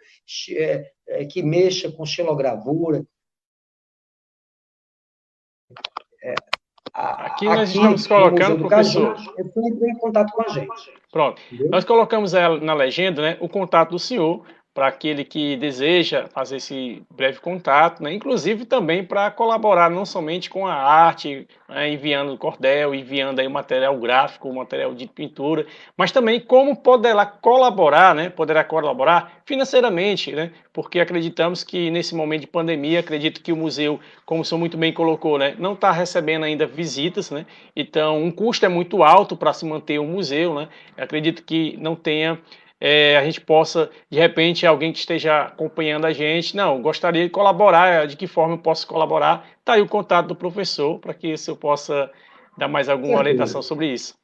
[0.56, 3.04] é, é, que mexa com xilogravura.
[6.22, 6.34] É,
[6.94, 9.14] aqui nós aqui, estamos colocando, professor.
[9.14, 10.92] Caju, é em contato com a gente.
[11.10, 11.42] Pronto.
[11.48, 11.70] Entendeu?
[11.70, 17.02] Nós colocamos na legenda né, o contato do senhor para aquele que deseja fazer esse
[17.10, 18.12] breve contato, né?
[18.14, 21.90] inclusive também para colaborar não somente com a arte, né?
[21.92, 28.30] enviando cordel, enviando aí material gráfico, material de pintura, mas também como poderá colaborar, né?
[28.30, 30.52] poderá colaborar financeiramente, né?
[30.72, 34.78] porque acreditamos que nesse momento de pandemia, acredito que o museu, como o senhor muito
[34.78, 35.54] bem colocou, né?
[35.58, 37.44] não está recebendo ainda visitas, né?
[37.76, 40.68] então um custo é muito alto para se manter o museu, né?
[40.96, 42.38] acredito que não tenha
[42.84, 47.30] é, a gente possa, de repente, alguém que esteja acompanhando a gente, não, gostaria de
[47.30, 49.48] colaborar, de que forma eu posso colaborar?
[49.60, 52.10] Está aí o contato do professor, para que eu possa
[52.58, 54.16] dar mais alguma orientação sobre isso.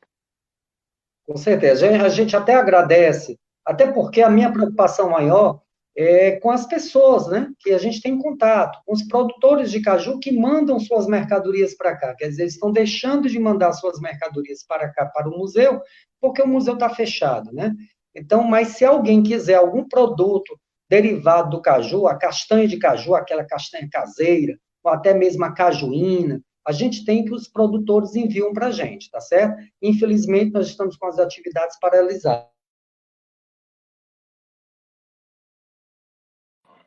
[1.25, 1.89] Com certeza.
[2.05, 5.61] A gente até agradece, até porque a minha preocupação maior
[5.97, 10.19] é com as pessoas, né, que a gente tem contato, com os produtores de caju
[10.19, 12.13] que mandam suas mercadorias para cá.
[12.17, 15.81] Quer dizer, eles estão deixando de mandar suas mercadorias para cá, para o museu,
[16.21, 17.73] porque o museu está fechado, né?
[18.19, 20.59] Então, mas se alguém quiser algum produto
[20.89, 26.41] derivado do caju, a castanha de caju, aquela castanha caseira, ou até mesmo a cajuína,
[26.67, 29.57] a gente tem que os produtores enviam para a gente, tá certo?
[29.81, 32.47] Infelizmente, nós estamos com as atividades paralisadas.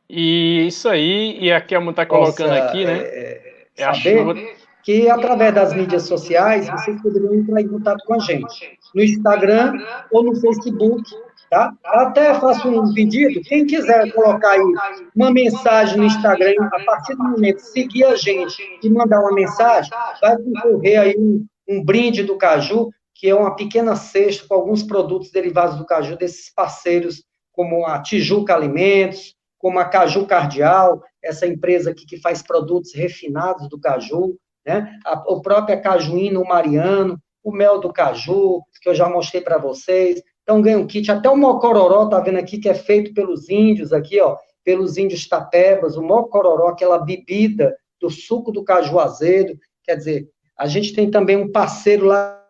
[0.07, 2.99] E isso aí, e aqui a Kelma está colocando Nossa, aqui, né?
[2.99, 4.35] É, é a chuva
[4.83, 9.73] que através das mídias sociais vocês poderiam entrar em contato com a gente, no Instagram
[10.11, 11.03] ou no Facebook,
[11.49, 11.73] tá?
[11.83, 14.73] Até faço um pedido, quem quiser colocar aí
[15.15, 19.91] uma mensagem no Instagram, a partir do momento seguir a gente e mandar uma mensagem,
[20.21, 24.83] vai concorrer aí um, um brinde do Caju, que é uma pequena cesta com alguns
[24.83, 31.45] produtos derivados do Caju, desses parceiros como a Tijuca Alimentos, como a Caju Cardial, essa
[31.45, 34.35] empresa aqui que faz produtos refinados do caju,
[34.65, 34.97] né?
[35.05, 39.57] A, o próprio cajuína, o mariano, o mel do caju, que eu já mostrei para
[39.57, 40.21] vocês.
[40.43, 41.11] Então, ganha um kit.
[41.11, 45.27] Até o mocororó, tá vendo aqui, que é feito pelos índios aqui, ó, pelos índios
[45.27, 45.97] tapebas.
[45.97, 49.57] O mocororó, aquela bebida do suco do caju azedo.
[49.83, 52.41] Quer dizer, a gente tem também um parceiro lá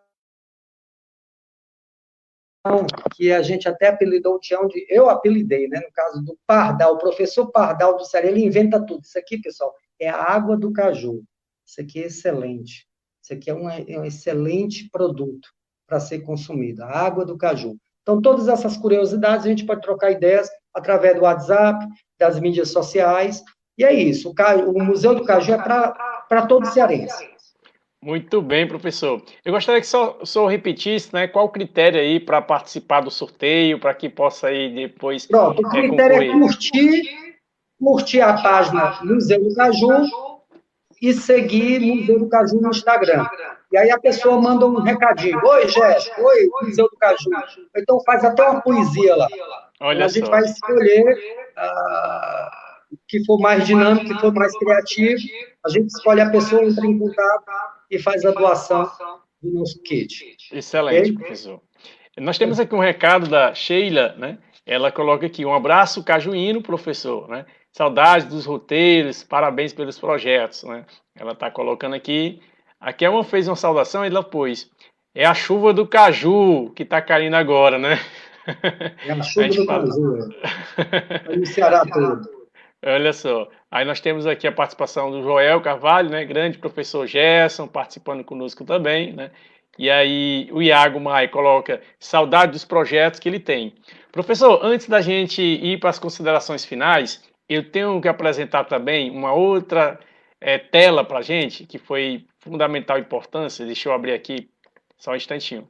[3.14, 4.86] que a gente até apelidou o Tião de.
[4.88, 5.80] Eu apelidei, né?
[5.80, 9.02] No caso do Pardal, o professor Pardal do Ceará, ele inventa tudo.
[9.02, 11.24] Isso aqui, pessoal, é a água do caju.
[11.66, 12.86] Isso aqui é excelente.
[13.22, 15.48] Isso aqui é um, é um excelente produto
[15.86, 17.76] para ser consumido, a água do caju.
[18.02, 21.86] Então, todas essas curiosidades a gente pode trocar ideias através do WhatsApp,
[22.18, 23.42] das mídias sociais,
[23.78, 24.30] e é isso.
[24.30, 27.30] O, caju, o Museu do Caju é para todo cearense.
[28.02, 29.22] Muito bem, professor.
[29.44, 33.78] Eu gostaria que só, só repetisse né, qual o critério aí para participar do sorteio,
[33.78, 35.26] para que possa aí depois.
[35.26, 37.02] Pronto, o é, critério é, é curtir,
[37.78, 40.31] curtir a página Museu do Caju
[41.02, 43.26] e seguir Museu do Caju no Instagram.
[43.72, 45.40] E aí a pessoa manda um recadinho.
[45.44, 46.22] Oi, Jéssica.
[46.22, 47.28] Oi, Museu do Caju.
[47.76, 49.26] Então faz até uma poesia lá.
[49.80, 51.12] Olha a gente vai escolher
[51.58, 55.20] uh, o que for mais dinâmico, que for mais criativo.
[55.66, 57.50] A gente escolhe a pessoa, entra em contato
[57.90, 58.88] e faz a doação
[59.42, 60.36] do nosso kit.
[60.52, 61.12] Excelente, okay?
[61.14, 61.60] professor.
[62.16, 64.38] Nós temos aqui um recado da Sheila, né?
[64.64, 67.44] Ela coloca aqui um abraço cajuíno, professor, né?
[67.72, 70.84] Saudades dos roteiros, parabéns pelos projetos, né?
[71.16, 72.40] Ela está colocando aqui.
[72.78, 74.70] A Kelma fez uma saudação e ela pôs.
[75.14, 77.98] É a chuva do caju que está caindo agora, né?
[79.06, 79.86] É a chuva a do fala...
[79.86, 80.28] caju.
[81.30, 81.36] É.
[81.36, 82.28] no Ceará todo.
[82.84, 83.48] Olha só.
[83.70, 86.26] Aí nós temos aqui a participação do Joel Carvalho, né?
[86.26, 89.30] Grande professor Gerson, participando conosco também, né?
[89.78, 93.74] E aí o Iago Mai coloca saudade dos projetos que ele tem.
[94.10, 97.22] Professor, antes da gente ir para as considerações finais,
[97.54, 99.98] eu tenho que apresentar também uma outra
[100.40, 103.66] é, tela para a gente, que foi fundamental importância.
[103.66, 104.50] Deixa eu abrir aqui
[104.98, 105.68] só um instantinho.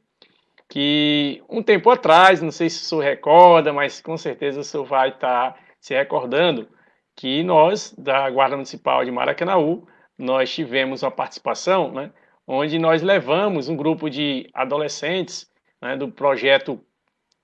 [0.69, 4.85] Que um tempo atrás, não sei se o senhor recorda, mas com certeza o senhor
[4.85, 6.67] vai estar tá se recordando,
[7.15, 12.11] que nós, da Guarda Municipal de Maracanaú, nós tivemos uma participação, né,
[12.47, 16.83] onde nós levamos um grupo de adolescentes né, do projeto.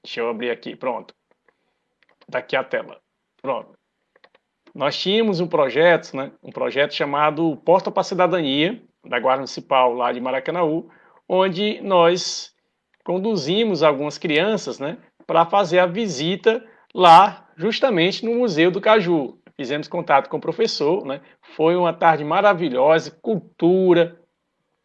[0.04, 1.14] Deixa eu abrir aqui, pronto.
[2.28, 3.00] Daqui a tela.
[3.42, 3.79] Pronto
[4.74, 9.94] nós tínhamos um projeto, né, um projeto chamado Porta para a Cidadania, da Guarda Municipal
[9.94, 10.90] lá de Maracanaú,
[11.28, 12.54] onde nós
[13.04, 16.64] conduzimos algumas crianças né, para fazer a visita
[16.94, 19.38] lá, justamente no Museu do Caju.
[19.56, 21.22] fizemos contato com o professor, né?
[21.56, 24.20] Foi uma tarde maravilhosa, cultura,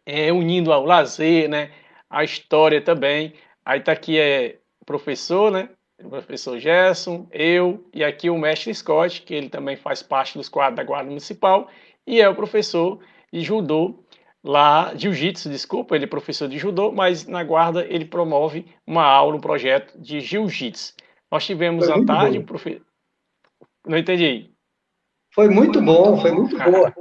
[0.04, 1.70] é, unindo ao lazer, né?
[2.10, 3.34] A história também.
[3.64, 5.68] Aí tá aqui é professor, né?
[6.02, 10.48] O professor Gerson, eu e aqui o mestre Scott, que ele também faz parte dos
[10.48, 11.68] quadros da Guarda Municipal,
[12.06, 12.98] e é o professor
[13.32, 14.04] de judô
[14.42, 19.36] lá, jiu-jitsu, desculpa, ele é professor de judô, mas na guarda ele promove uma aula,
[19.36, 20.94] um projeto de jiu-jitsu.
[21.30, 22.82] Nós tivemos à tarde, profe...
[23.86, 24.50] não entendi.
[25.34, 26.94] Foi muito bom, foi muito boa.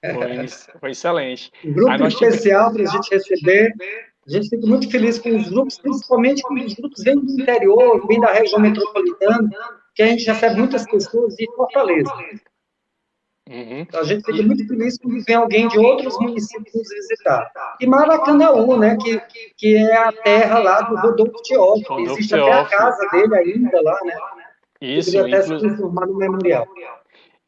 [0.00, 0.48] Foi,
[0.80, 1.52] foi excelente.
[1.64, 3.72] Um grupo especial para a gente receber.
[4.28, 8.06] A gente fica muito feliz com os grupos, principalmente com os grupos vêm do interior,
[8.06, 9.48] vêm da região metropolitana,
[9.94, 12.12] que a gente recebe muitas pessoas de Fortaleza.
[13.48, 13.80] Uhum.
[13.80, 17.50] Então, a gente fica muito feliz quando vem alguém de outros municípios nos visitar.
[17.80, 19.18] E Maracanaú, né, que,
[19.56, 22.00] que é a terra lá do Rodolfo Teófilo.
[22.00, 24.14] Existe até a casa dele ainda lá, né?
[24.82, 26.68] Isso, Poderia até se transformar no memorial.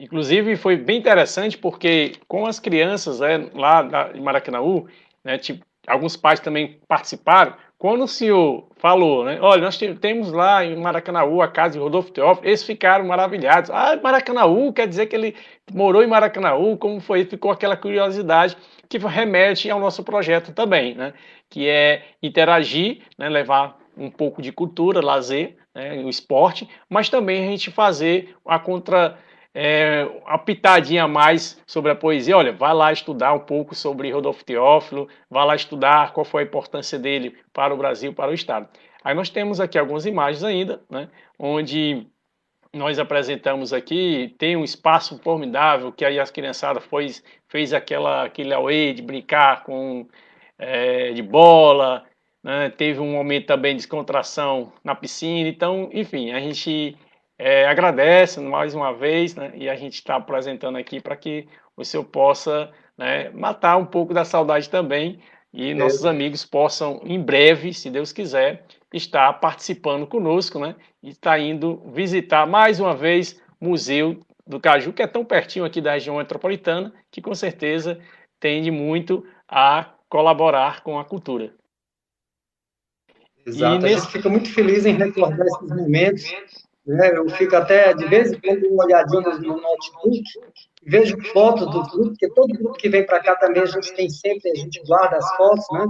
[0.00, 4.86] Inclusive, foi bem interessante porque com as crianças né, lá em Maracanaú,
[5.22, 9.38] né, tipo, alguns pais também participaram, quando o senhor falou, né?
[9.40, 13.70] Olha, nós temos lá em Maracanaú a casa de Rodolfo Teófilo, eles ficaram maravilhados.
[13.70, 15.34] Ah, Maracanaú, quer dizer que ele
[15.72, 17.24] morou em Maracanaú, como foi?
[17.24, 18.54] Ficou aquela curiosidade
[18.86, 21.14] que remete ao nosso projeto também, né?
[21.48, 23.30] Que é interagir, né?
[23.30, 26.02] levar um pouco de cultura, lazer, né?
[26.04, 29.18] o esporte, mas também a gente fazer a contra
[29.54, 32.36] é, uma pitadinha a mais sobre a poesia.
[32.36, 36.46] Olha, vai lá estudar um pouco sobre Rodolfo Teófilo, vai lá estudar qual foi a
[36.46, 38.68] importância dele para o Brasil, para o Estado.
[39.02, 42.06] Aí nós temos aqui algumas imagens ainda, né, onde
[42.72, 48.54] nós apresentamos aqui, tem um espaço formidável que aí as criançadas fez, fez aquela, aquele
[48.54, 50.06] away de brincar com
[50.56, 52.04] é, de bola,
[52.44, 56.96] né, teve um momento também de descontração na piscina, então, enfim, a gente
[57.42, 61.82] é, agradece mais uma vez, né, e a gente está apresentando aqui para que o
[61.82, 65.20] senhor possa né, matar um pouco da saudade também
[65.50, 65.74] e é.
[65.74, 71.38] nossos amigos possam, em breve, se Deus quiser, estar participando conosco, né, e estar tá
[71.38, 75.92] indo visitar mais uma vez o Museu do Caju, que é tão pertinho aqui da
[75.94, 77.98] região metropolitana, que com certeza
[78.38, 81.54] tende muito a colaborar com a cultura.
[83.46, 83.94] Exato, e nesse...
[83.94, 87.16] a gente fica muito feliz em recordar esses momentos né?
[87.16, 90.24] Eu fico até, de vez em quando, uma olhadinha no notebook,
[90.82, 94.08] vejo fotos do grupo, porque todo grupo que vem para cá também a gente tem
[94.08, 95.86] sempre, a gente guarda as fotos, né?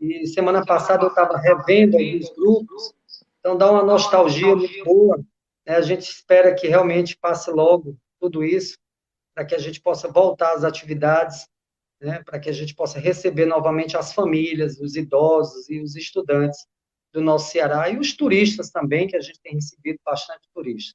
[0.00, 2.94] E semana passada eu estava revendo alguns grupos,
[3.38, 5.18] então dá uma nostalgia muito boa.
[5.66, 5.76] Né?
[5.76, 8.78] A gente espera que realmente passe logo tudo isso,
[9.34, 11.46] para que a gente possa voltar às atividades,
[12.00, 12.22] né?
[12.24, 16.66] para que a gente possa receber novamente as famílias, os idosos e os estudantes
[17.12, 20.94] do nosso Ceará e os turistas também, que a gente tem recebido bastante turistas.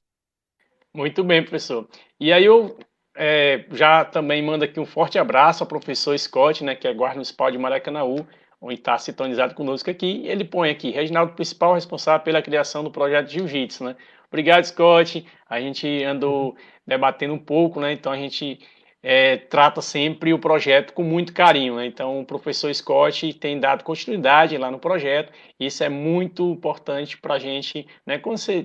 [0.94, 1.88] Muito bem, professor.
[2.20, 2.78] E aí eu
[3.16, 7.16] é, já também mando aqui um forte abraço ao professor Scott, né, que é guarda
[7.16, 8.26] municipal de Maracanãú,
[8.62, 10.26] onde está sintonizado conosco aqui.
[10.26, 13.96] Ele põe aqui, Reginaldo, principal responsável pela criação do projeto Jiu-Jitsu, né?
[14.28, 15.26] Obrigado, Scott.
[15.50, 17.94] A gente andou debatendo um pouco, né?
[17.94, 18.60] Então a gente
[19.08, 21.76] é, trata sempre o projeto com muito carinho.
[21.76, 21.86] Né?
[21.86, 25.32] Então, o professor Scott tem dado continuidade lá no projeto.
[25.60, 28.20] Isso é muito importante para a gente né,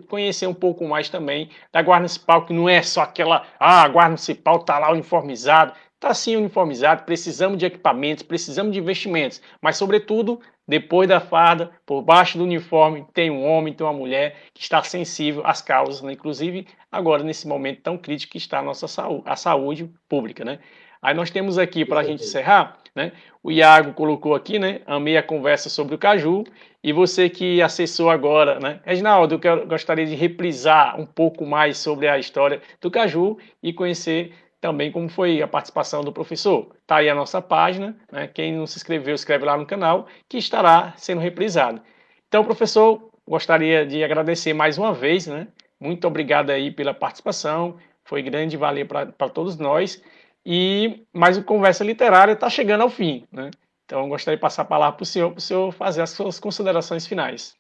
[0.09, 3.89] conhecer um pouco mais também da Guarda Municipal, que não é só aquela, ah, a
[3.89, 5.75] Guarda Municipal está lá uniformizado.
[5.95, 12.01] Está sim uniformizado, precisamos de equipamentos, precisamos de investimentos, mas, sobretudo, depois da farda, por
[12.01, 16.13] baixo do uniforme, tem um homem, tem uma mulher que está sensível às causas, né?
[16.13, 20.45] inclusive agora nesse momento tão crítico que está a nossa saúde, a saúde pública.
[20.45, 20.61] Né?
[21.03, 23.11] Aí nós temos aqui, para a gente encerrar, né?
[23.43, 24.81] o Iago colocou aqui, né?
[24.87, 26.45] amei a conversa sobre o caju,
[26.85, 28.81] e você que acessou agora, né?
[28.85, 33.71] Reginaldo, eu quero, gostaria de reprisar um pouco mais sobre a história do caju e
[33.73, 36.75] conhecer também como foi a participação do professor.
[36.83, 38.29] Está aí a nossa página, né?
[38.29, 41.81] quem não se inscreveu, escreve lá no canal, que estará sendo reprisado.
[42.29, 45.49] Então, professor, gostaria de agradecer mais uma vez, né?
[45.81, 50.03] Muito obrigado aí pela participação, foi grande valer para todos nós.
[50.45, 53.51] E mais o Conversa Literária está chegando ao fim, né?
[53.85, 56.39] Então, gostaria de passar a palavra para o senhor, para o senhor fazer as suas
[56.39, 57.57] considerações finais.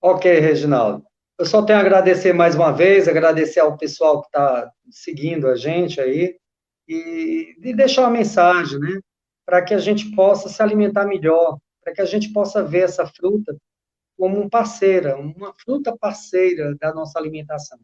[0.00, 1.04] Ok, Reginaldo.
[1.38, 5.56] Eu só tenho a agradecer mais uma vez, agradecer ao pessoal que está seguindo a
[5.56, 6.38] gente aí,
[6.86, 9.00] e, e deixar uma mensagem, né?
[9.44, 13.06] Para que a gente possa se alimentar melhor, para que a gente possa ver essa
[13.06, 13.56] fruta
[14.16, 17.78] como uma parceira, uma fruta parceira da nossa alimentação.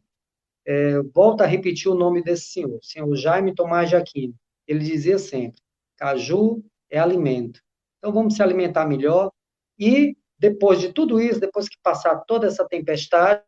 [0.65, 4.35] É, volto a repetir o nome desse senhor, senhor Jaime Tomás de Aquino.
[4.67, 5.61] Ele dizia sempre:
[5.97, 7.61] caju é alimento.
[7.99, 9.33] Então vamos se alimentar melhor
[9.79, 13.43] e depois de tudo isso, depois que passar toda essa tempestade,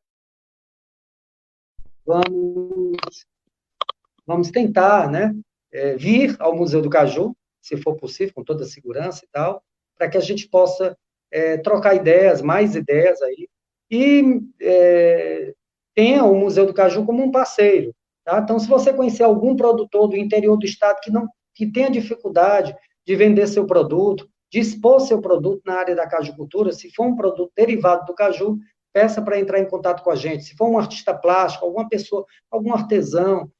[2.04, 3.26] vamos,
[4.26, 5.34] vamos tentar, né,
[5.72, 9.64] é, vir ao Museu do Caju, se for possível, com toda a segurança e tal,
[9.96, 10.94] para que a gente possa
[11.30, 13.48] é, trocar ideias, mais ideias aí,
[13.90, 15.54] e é,
[15.94, 17.94] tenha o Museu do Caju como um parceiro.
[18.22, 18.38] Tá?
[18.38, 22.74] Então, se você conhecer algum produtor do interior do estado que não que tenha dificuldade
[23.06, 27.16] de vender seu produto, de expor seu produto na área da cajucultura, se for um
[27.16, 28.58] produto derivado do caju,
[28.92, 30.44] peça para entrar em contato com a gente.
[30.44, 33.50] Se for um artista plástico, alguma pessoa, algum artesão,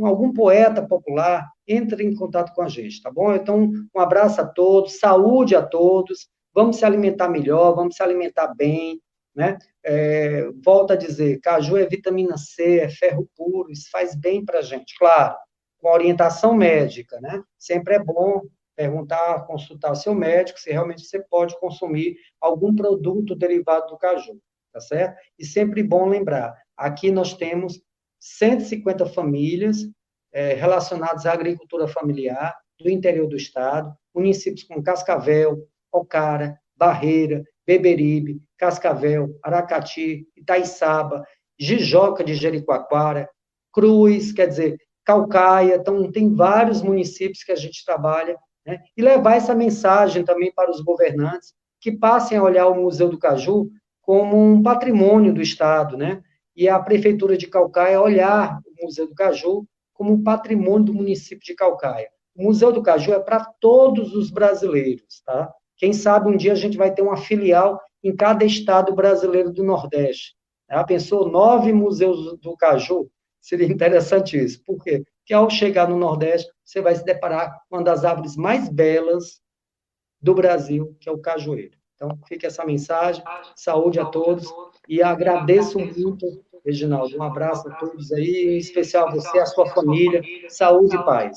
[0.00, 3.32] algum poeta popular, entre em contato com a gente, tá bom?
[3.32, 8.52] Então, um abraço a todos, saúde a todos, vamos se alimentar melhor, vamos se alimentar
[8.54, 9.00] bem,
[9.34, 9.56] né?
[9.84, 14.58] É, volto a dizer, caju é vitamina C, é ferro puro, isso faz bem para
[14.58, 15.36] a gente, claro,
[15.78, 17.42] com orientação médica, né?
[17.56, 18.42] Sempre é bom
[18.76, 24.38] perguntar, consultar seu médico se realmente você pode consumir algum produto derivado do caju,
[24.72, 25.16] tá certo?
[25.38, 27.80] E sempre bom lembrar, aqui nós temos
[28.20, 29.78] 150 famílias
[30.32, 38.40] é, relacionadas à agricultura familiar do interior do estado, municípios como Cascavel, Ocara, Barreira, Beberibe,
[38.58, 41.24] Cascavel, Aracati, Itaiçaba,
[41.58, 43.28] Jijoca de Jericoacoara,
[43.72, 48.36] Cruz, quer dizer, Calcaia, então tem vários municípios que a gente trabalha,
[48.66, 48.82] né?
[48.96, 53.18] e levar essa mensagem também para os governantes, que passem a olhar o Museu do
[53.18, 53.70] Caju
[54.02, 56.22] como um patrimônio do Estado, né?
[56.54, 61.44] e a Prefeitura de Calcaia olhar o Museu do Caju como um patrimônio do município
[61.44, 62.08] de Calcaia.
[62.34, 65.50] O Museu do Caju é para todos os brasileiros, tá?
[65.76, 69.62] Quem sabe um dia a gente vai ter uma filial em cada estado brasileiro do
[69.62, 70.34] Nordeste.
[70.86, 73.10] Pensou nove museus do caju?
[73.40, 74.62] Seria interessante isso.
[74.64, 75.02] Por quê?
[75.18, 79.40] Porque ao chegar no Nordeste, você vai se deparar com uma das árvores mais belas
[80.20, 81.78] do Brasil, que é o cajueiro.
[81.94, 83.22] Então, fica essa mensagem.
[83.54, 84.52] Saúde a todos.
[84.88, 87.16] E agradeço muito, Reginaldo.
[87.16, 90.20] Um abraço a todos aí, em especial a você, a sua família.
[90.48, 91.36] Saúde e paz.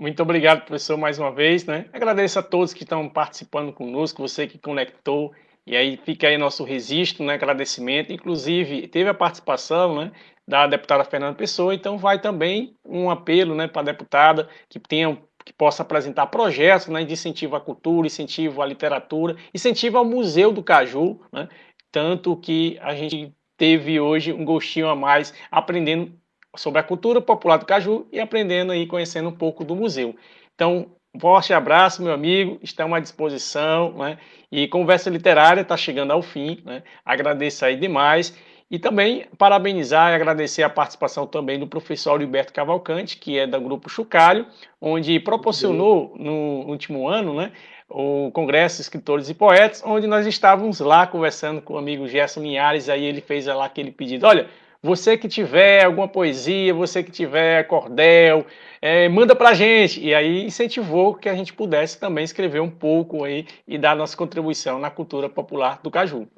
[0.00, 1.64] Muito obrigado, professor, mais uma vez.
[1.64, 1.88] Né?
[1.92, 5.32] Agradeço a todos que estão participando conosco, você que conectou.
[5.64, 7.34] E aí fica aí nosso registro, né?
[7.34, 8.12] agradecimento.
[8.12, 10.12] Inclusive, teve a participação né,
[10.46, 15.18] da deputada Fernanda Pessoa, então vai também um apelo né, para a deputada que tenha
[15.44, 20.50] que possa apresentar projetos né, de incentivo à cultura, incentivo à literatura, incentivo ao Museu
[20.50, 21.48] do Caju, né,
[21.92, 26.12] tanto que a gente teve hoje um gostinho a mais aprendendo
[26.56, 30.14] sobre a cultura popular do caju e aprendendo aí, conhecendo um pouco do museu.
[30.54, 34.18] Então, um forte abraço, meu amigo, estamos à disposição, né?
[34.50, 36.82] E Conversa Literária está chegando ao fim, né?
[37.04, 38.36] Agradeço aí demais.
[38.70, 43.60] E também parabenizar e agradecer a participação também do professor Gilberto Cavalcante, que é do
[43.60, 44.46] Grupo Chucalho,
[44.80, 47.52] onde proporcionou no último ano, né,
[47.88, 52.40] o Congresso de Escritores e Poetas, onde nós estávamos lá conversando com o amigo Gerson
[52.40, 54.48] Linhares, aí ele fez lá aquele pedido, olha,
[54.84, 58.44] você que tiver alguma poesia, você que tiver cordel,
[58.82, 59.98] é, manda pra gente.
[59.98, 64.14] E aí incentivou que a gente pudesse também escrever um pouco aí e dar nossa
[64.14, 66.28] contribuição na cultura popular do Caju.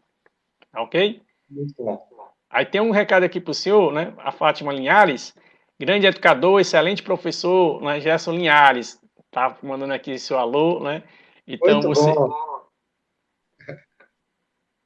[0.70, 1.20] Tá ok?
[1.51, 2.15] Muito bom.
[2.57, 4.14] Aí tem um recado aqui pro senhor, né?
[4.16, 5.34] A Fátima Linhares,
[5.78, 8.00] grande educador, excelente professor, né?
[8.00, 8.98] Gerson Linhares.
[9.30, 11.02] Tá mandando aqui seu alô, né?
[11.46, 12.11] Então Muito você.
[12.14, 12.32] Bom.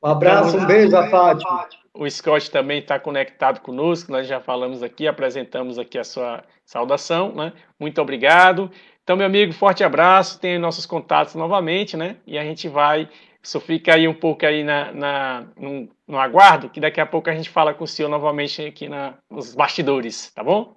[0.02, 1.68] Um abraço, um beijo a Fátima.
[1.94, 7.32] O Scott também está conectado conosco, nós já falamos aqui, apresentamos aqui a sua saudação,
[7.36, 7.52] né?
[7.78, 8.68] Muito obrigado.
[9.04, 12.16] Então, meu amigo, forte abraço, tem nossos contatos novamente, né?
[12.26, 13.08] E a gente vai,
[13.42, 17.30] só fica aí um pouco aí na, na no, no, aguardo, que daqui a pouco
[17.30, 20.74] a gente fala com o senhor novamente aqui na, nos bastidores, tá bom?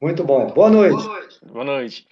[0.00, 0.46] Muito bom.
[0.48, 0.96] Boa noite.
[0.96, 1.38] Boa noite.
[1.44, 2.06] Boa noite.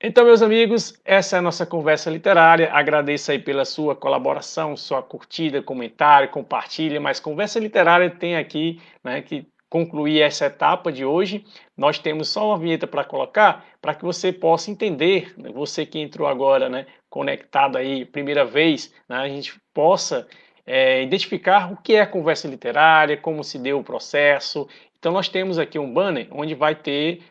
[0.00, 2.72] Então, meus amigos, essa é a nossa conversa literária.
[2.72, 7.00] Agradeço aí pela sua colaboração, sua curtida, comentário, compartilha.
[7.00, 11.44] Mas conversa literária tem aqui né, que concluir essa etapa de hoje.
[11.76, 15.98] Nós temos só uma vinheta para colocar para que você possa entender, né, você que
[15.98, 20.26] entrou agora, né, conectado aí primeira vez, né, a gente possa
[20.66, 24.68] é, identificar o que é conversa literária, como se deu o processo.
[24.98, 27.22] Então, nós temos aqui um banner onde vai ter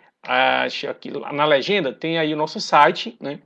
[0.89, 3.39] aqui, na legenda tem aí o nosso site, né?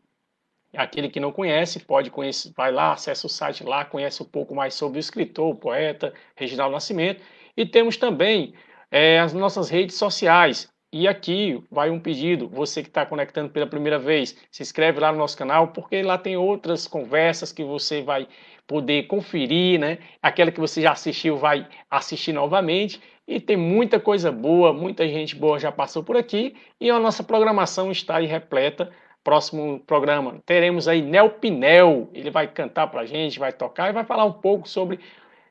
[0.73, 4.55] Aquele que não conhece pode conhecer, vai lá, acessa o site lá, conhece um pouco
[4.55, 7.21] mais sobre o escritor, o poeta Reginaldo Nascimento.
[7.57, 8.53] E temos também
[8.89, 10.70] é, as nossas redes sociais.
[10.93, 15.09] E aqui vai um pedido, você que está conectando pela primeira vez, se inscreve lá
[15.11, 18.27] no nosso canal, porque lá tem outras conversas que você vai
[18.67, 19.99] poder conferir, né?
[20.21, 23.01] Aquela que você já assistiu vai assistir novamente.
[23.25, 27.23] E tem muita coisa boa, muita gente boa já passou por aqui e a nossa
[27.23, 28.91] programação está aí repleta.
[29.23, 33.93] Próximo programa teremos aí Nel Pinel, ele vai cantar para a gente, vai tocar e
[33.93, 34.99] vai falar um pouco sobre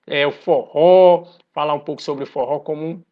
[0.07, 1.25] é, o forró,
[1.55, 3.03] falar um pouco sobre o forró como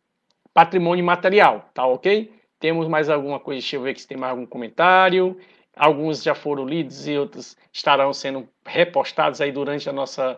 [0.59, 2.33] patrimônio material, tá ok?
[2.59, 3.61] Temos mais alguma coisa?
[3.61, 5.39] Deixa eu ver se tem mais algum comentário.
[5.77, 10.37] Alguns já foram lidos e outros estarão sendo repostados aí durante a nossa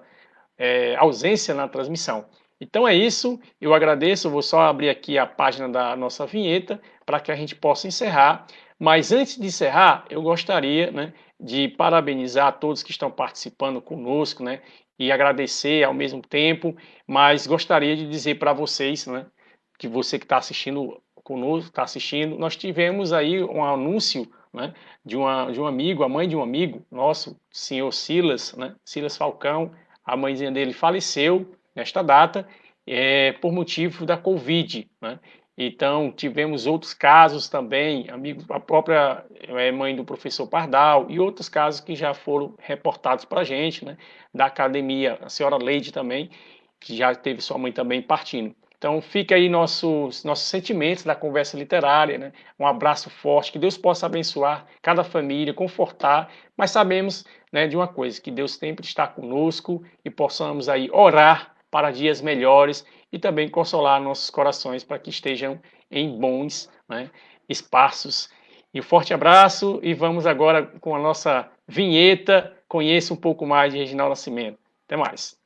[0.58, 2.26] é, ausência na transmissão.
[2.60, 7.18] Então é isso, eu agradeço, vou só abrir aqui a página da nossa vinheta para
[7.18, 8.46] que a gente possa encerrar.
[8.78, 14.60] Mas antes de encerrar, eu gostaria né, de parabenizar todos que estão participando conosco, né,
[14.98, 19.24] e agradecer ao mesmo tempo, mas gostaria de dizer para vocês, né,
[19.80, 25.16] que você que está assistindo conosco, está assistindo, nós tivemos aí um anúncio né, de,
[25.16, 29.72] uma, de um amigo, a mãe de um amigo nosso, senhor Silas, né, Silas Falcão,
[30.04, 32.46] a mãezinha dele faleceu nesta data
[32.86, 34.86] é, por motivo da Covid.
[35.00, 35.18] Né?
[35.56, 41.48] Então, tivemos outros casos também, amigo, a própria é, mãe do professor Pardal e outros
[41.48, 43.96] casos que já foram reportados para a gente, né?
[44.34, 46.28] da academia, a senhora Leide também,
[46.78, 48.54] que já teve sua mãe também partindo.
[48.80, 52.32] Então, fica aí nossos, nossos sentimentos da conversa literária, né?
[52.58, 57.86] um abraço forte, que Deus possa abençoar cada família, confortar, mas sabemos né, de uma
[57.86, 63.50] coisa, que Deus sempre está conosco e possamos aí orar para dias melhores e também
[63.50, 65.60] consolar nossos corações para que estejam
[65.90, 67.10] em bons né,
[67.50, 68.30] espaços.
[68.72, 72.56] E um forte abraço e vamos agora com a nossa vinheta.
[72.66, 74.58] Conheça um pouco mais de Reginaldo Nascimento.
[74.86, 75.39] Até mais.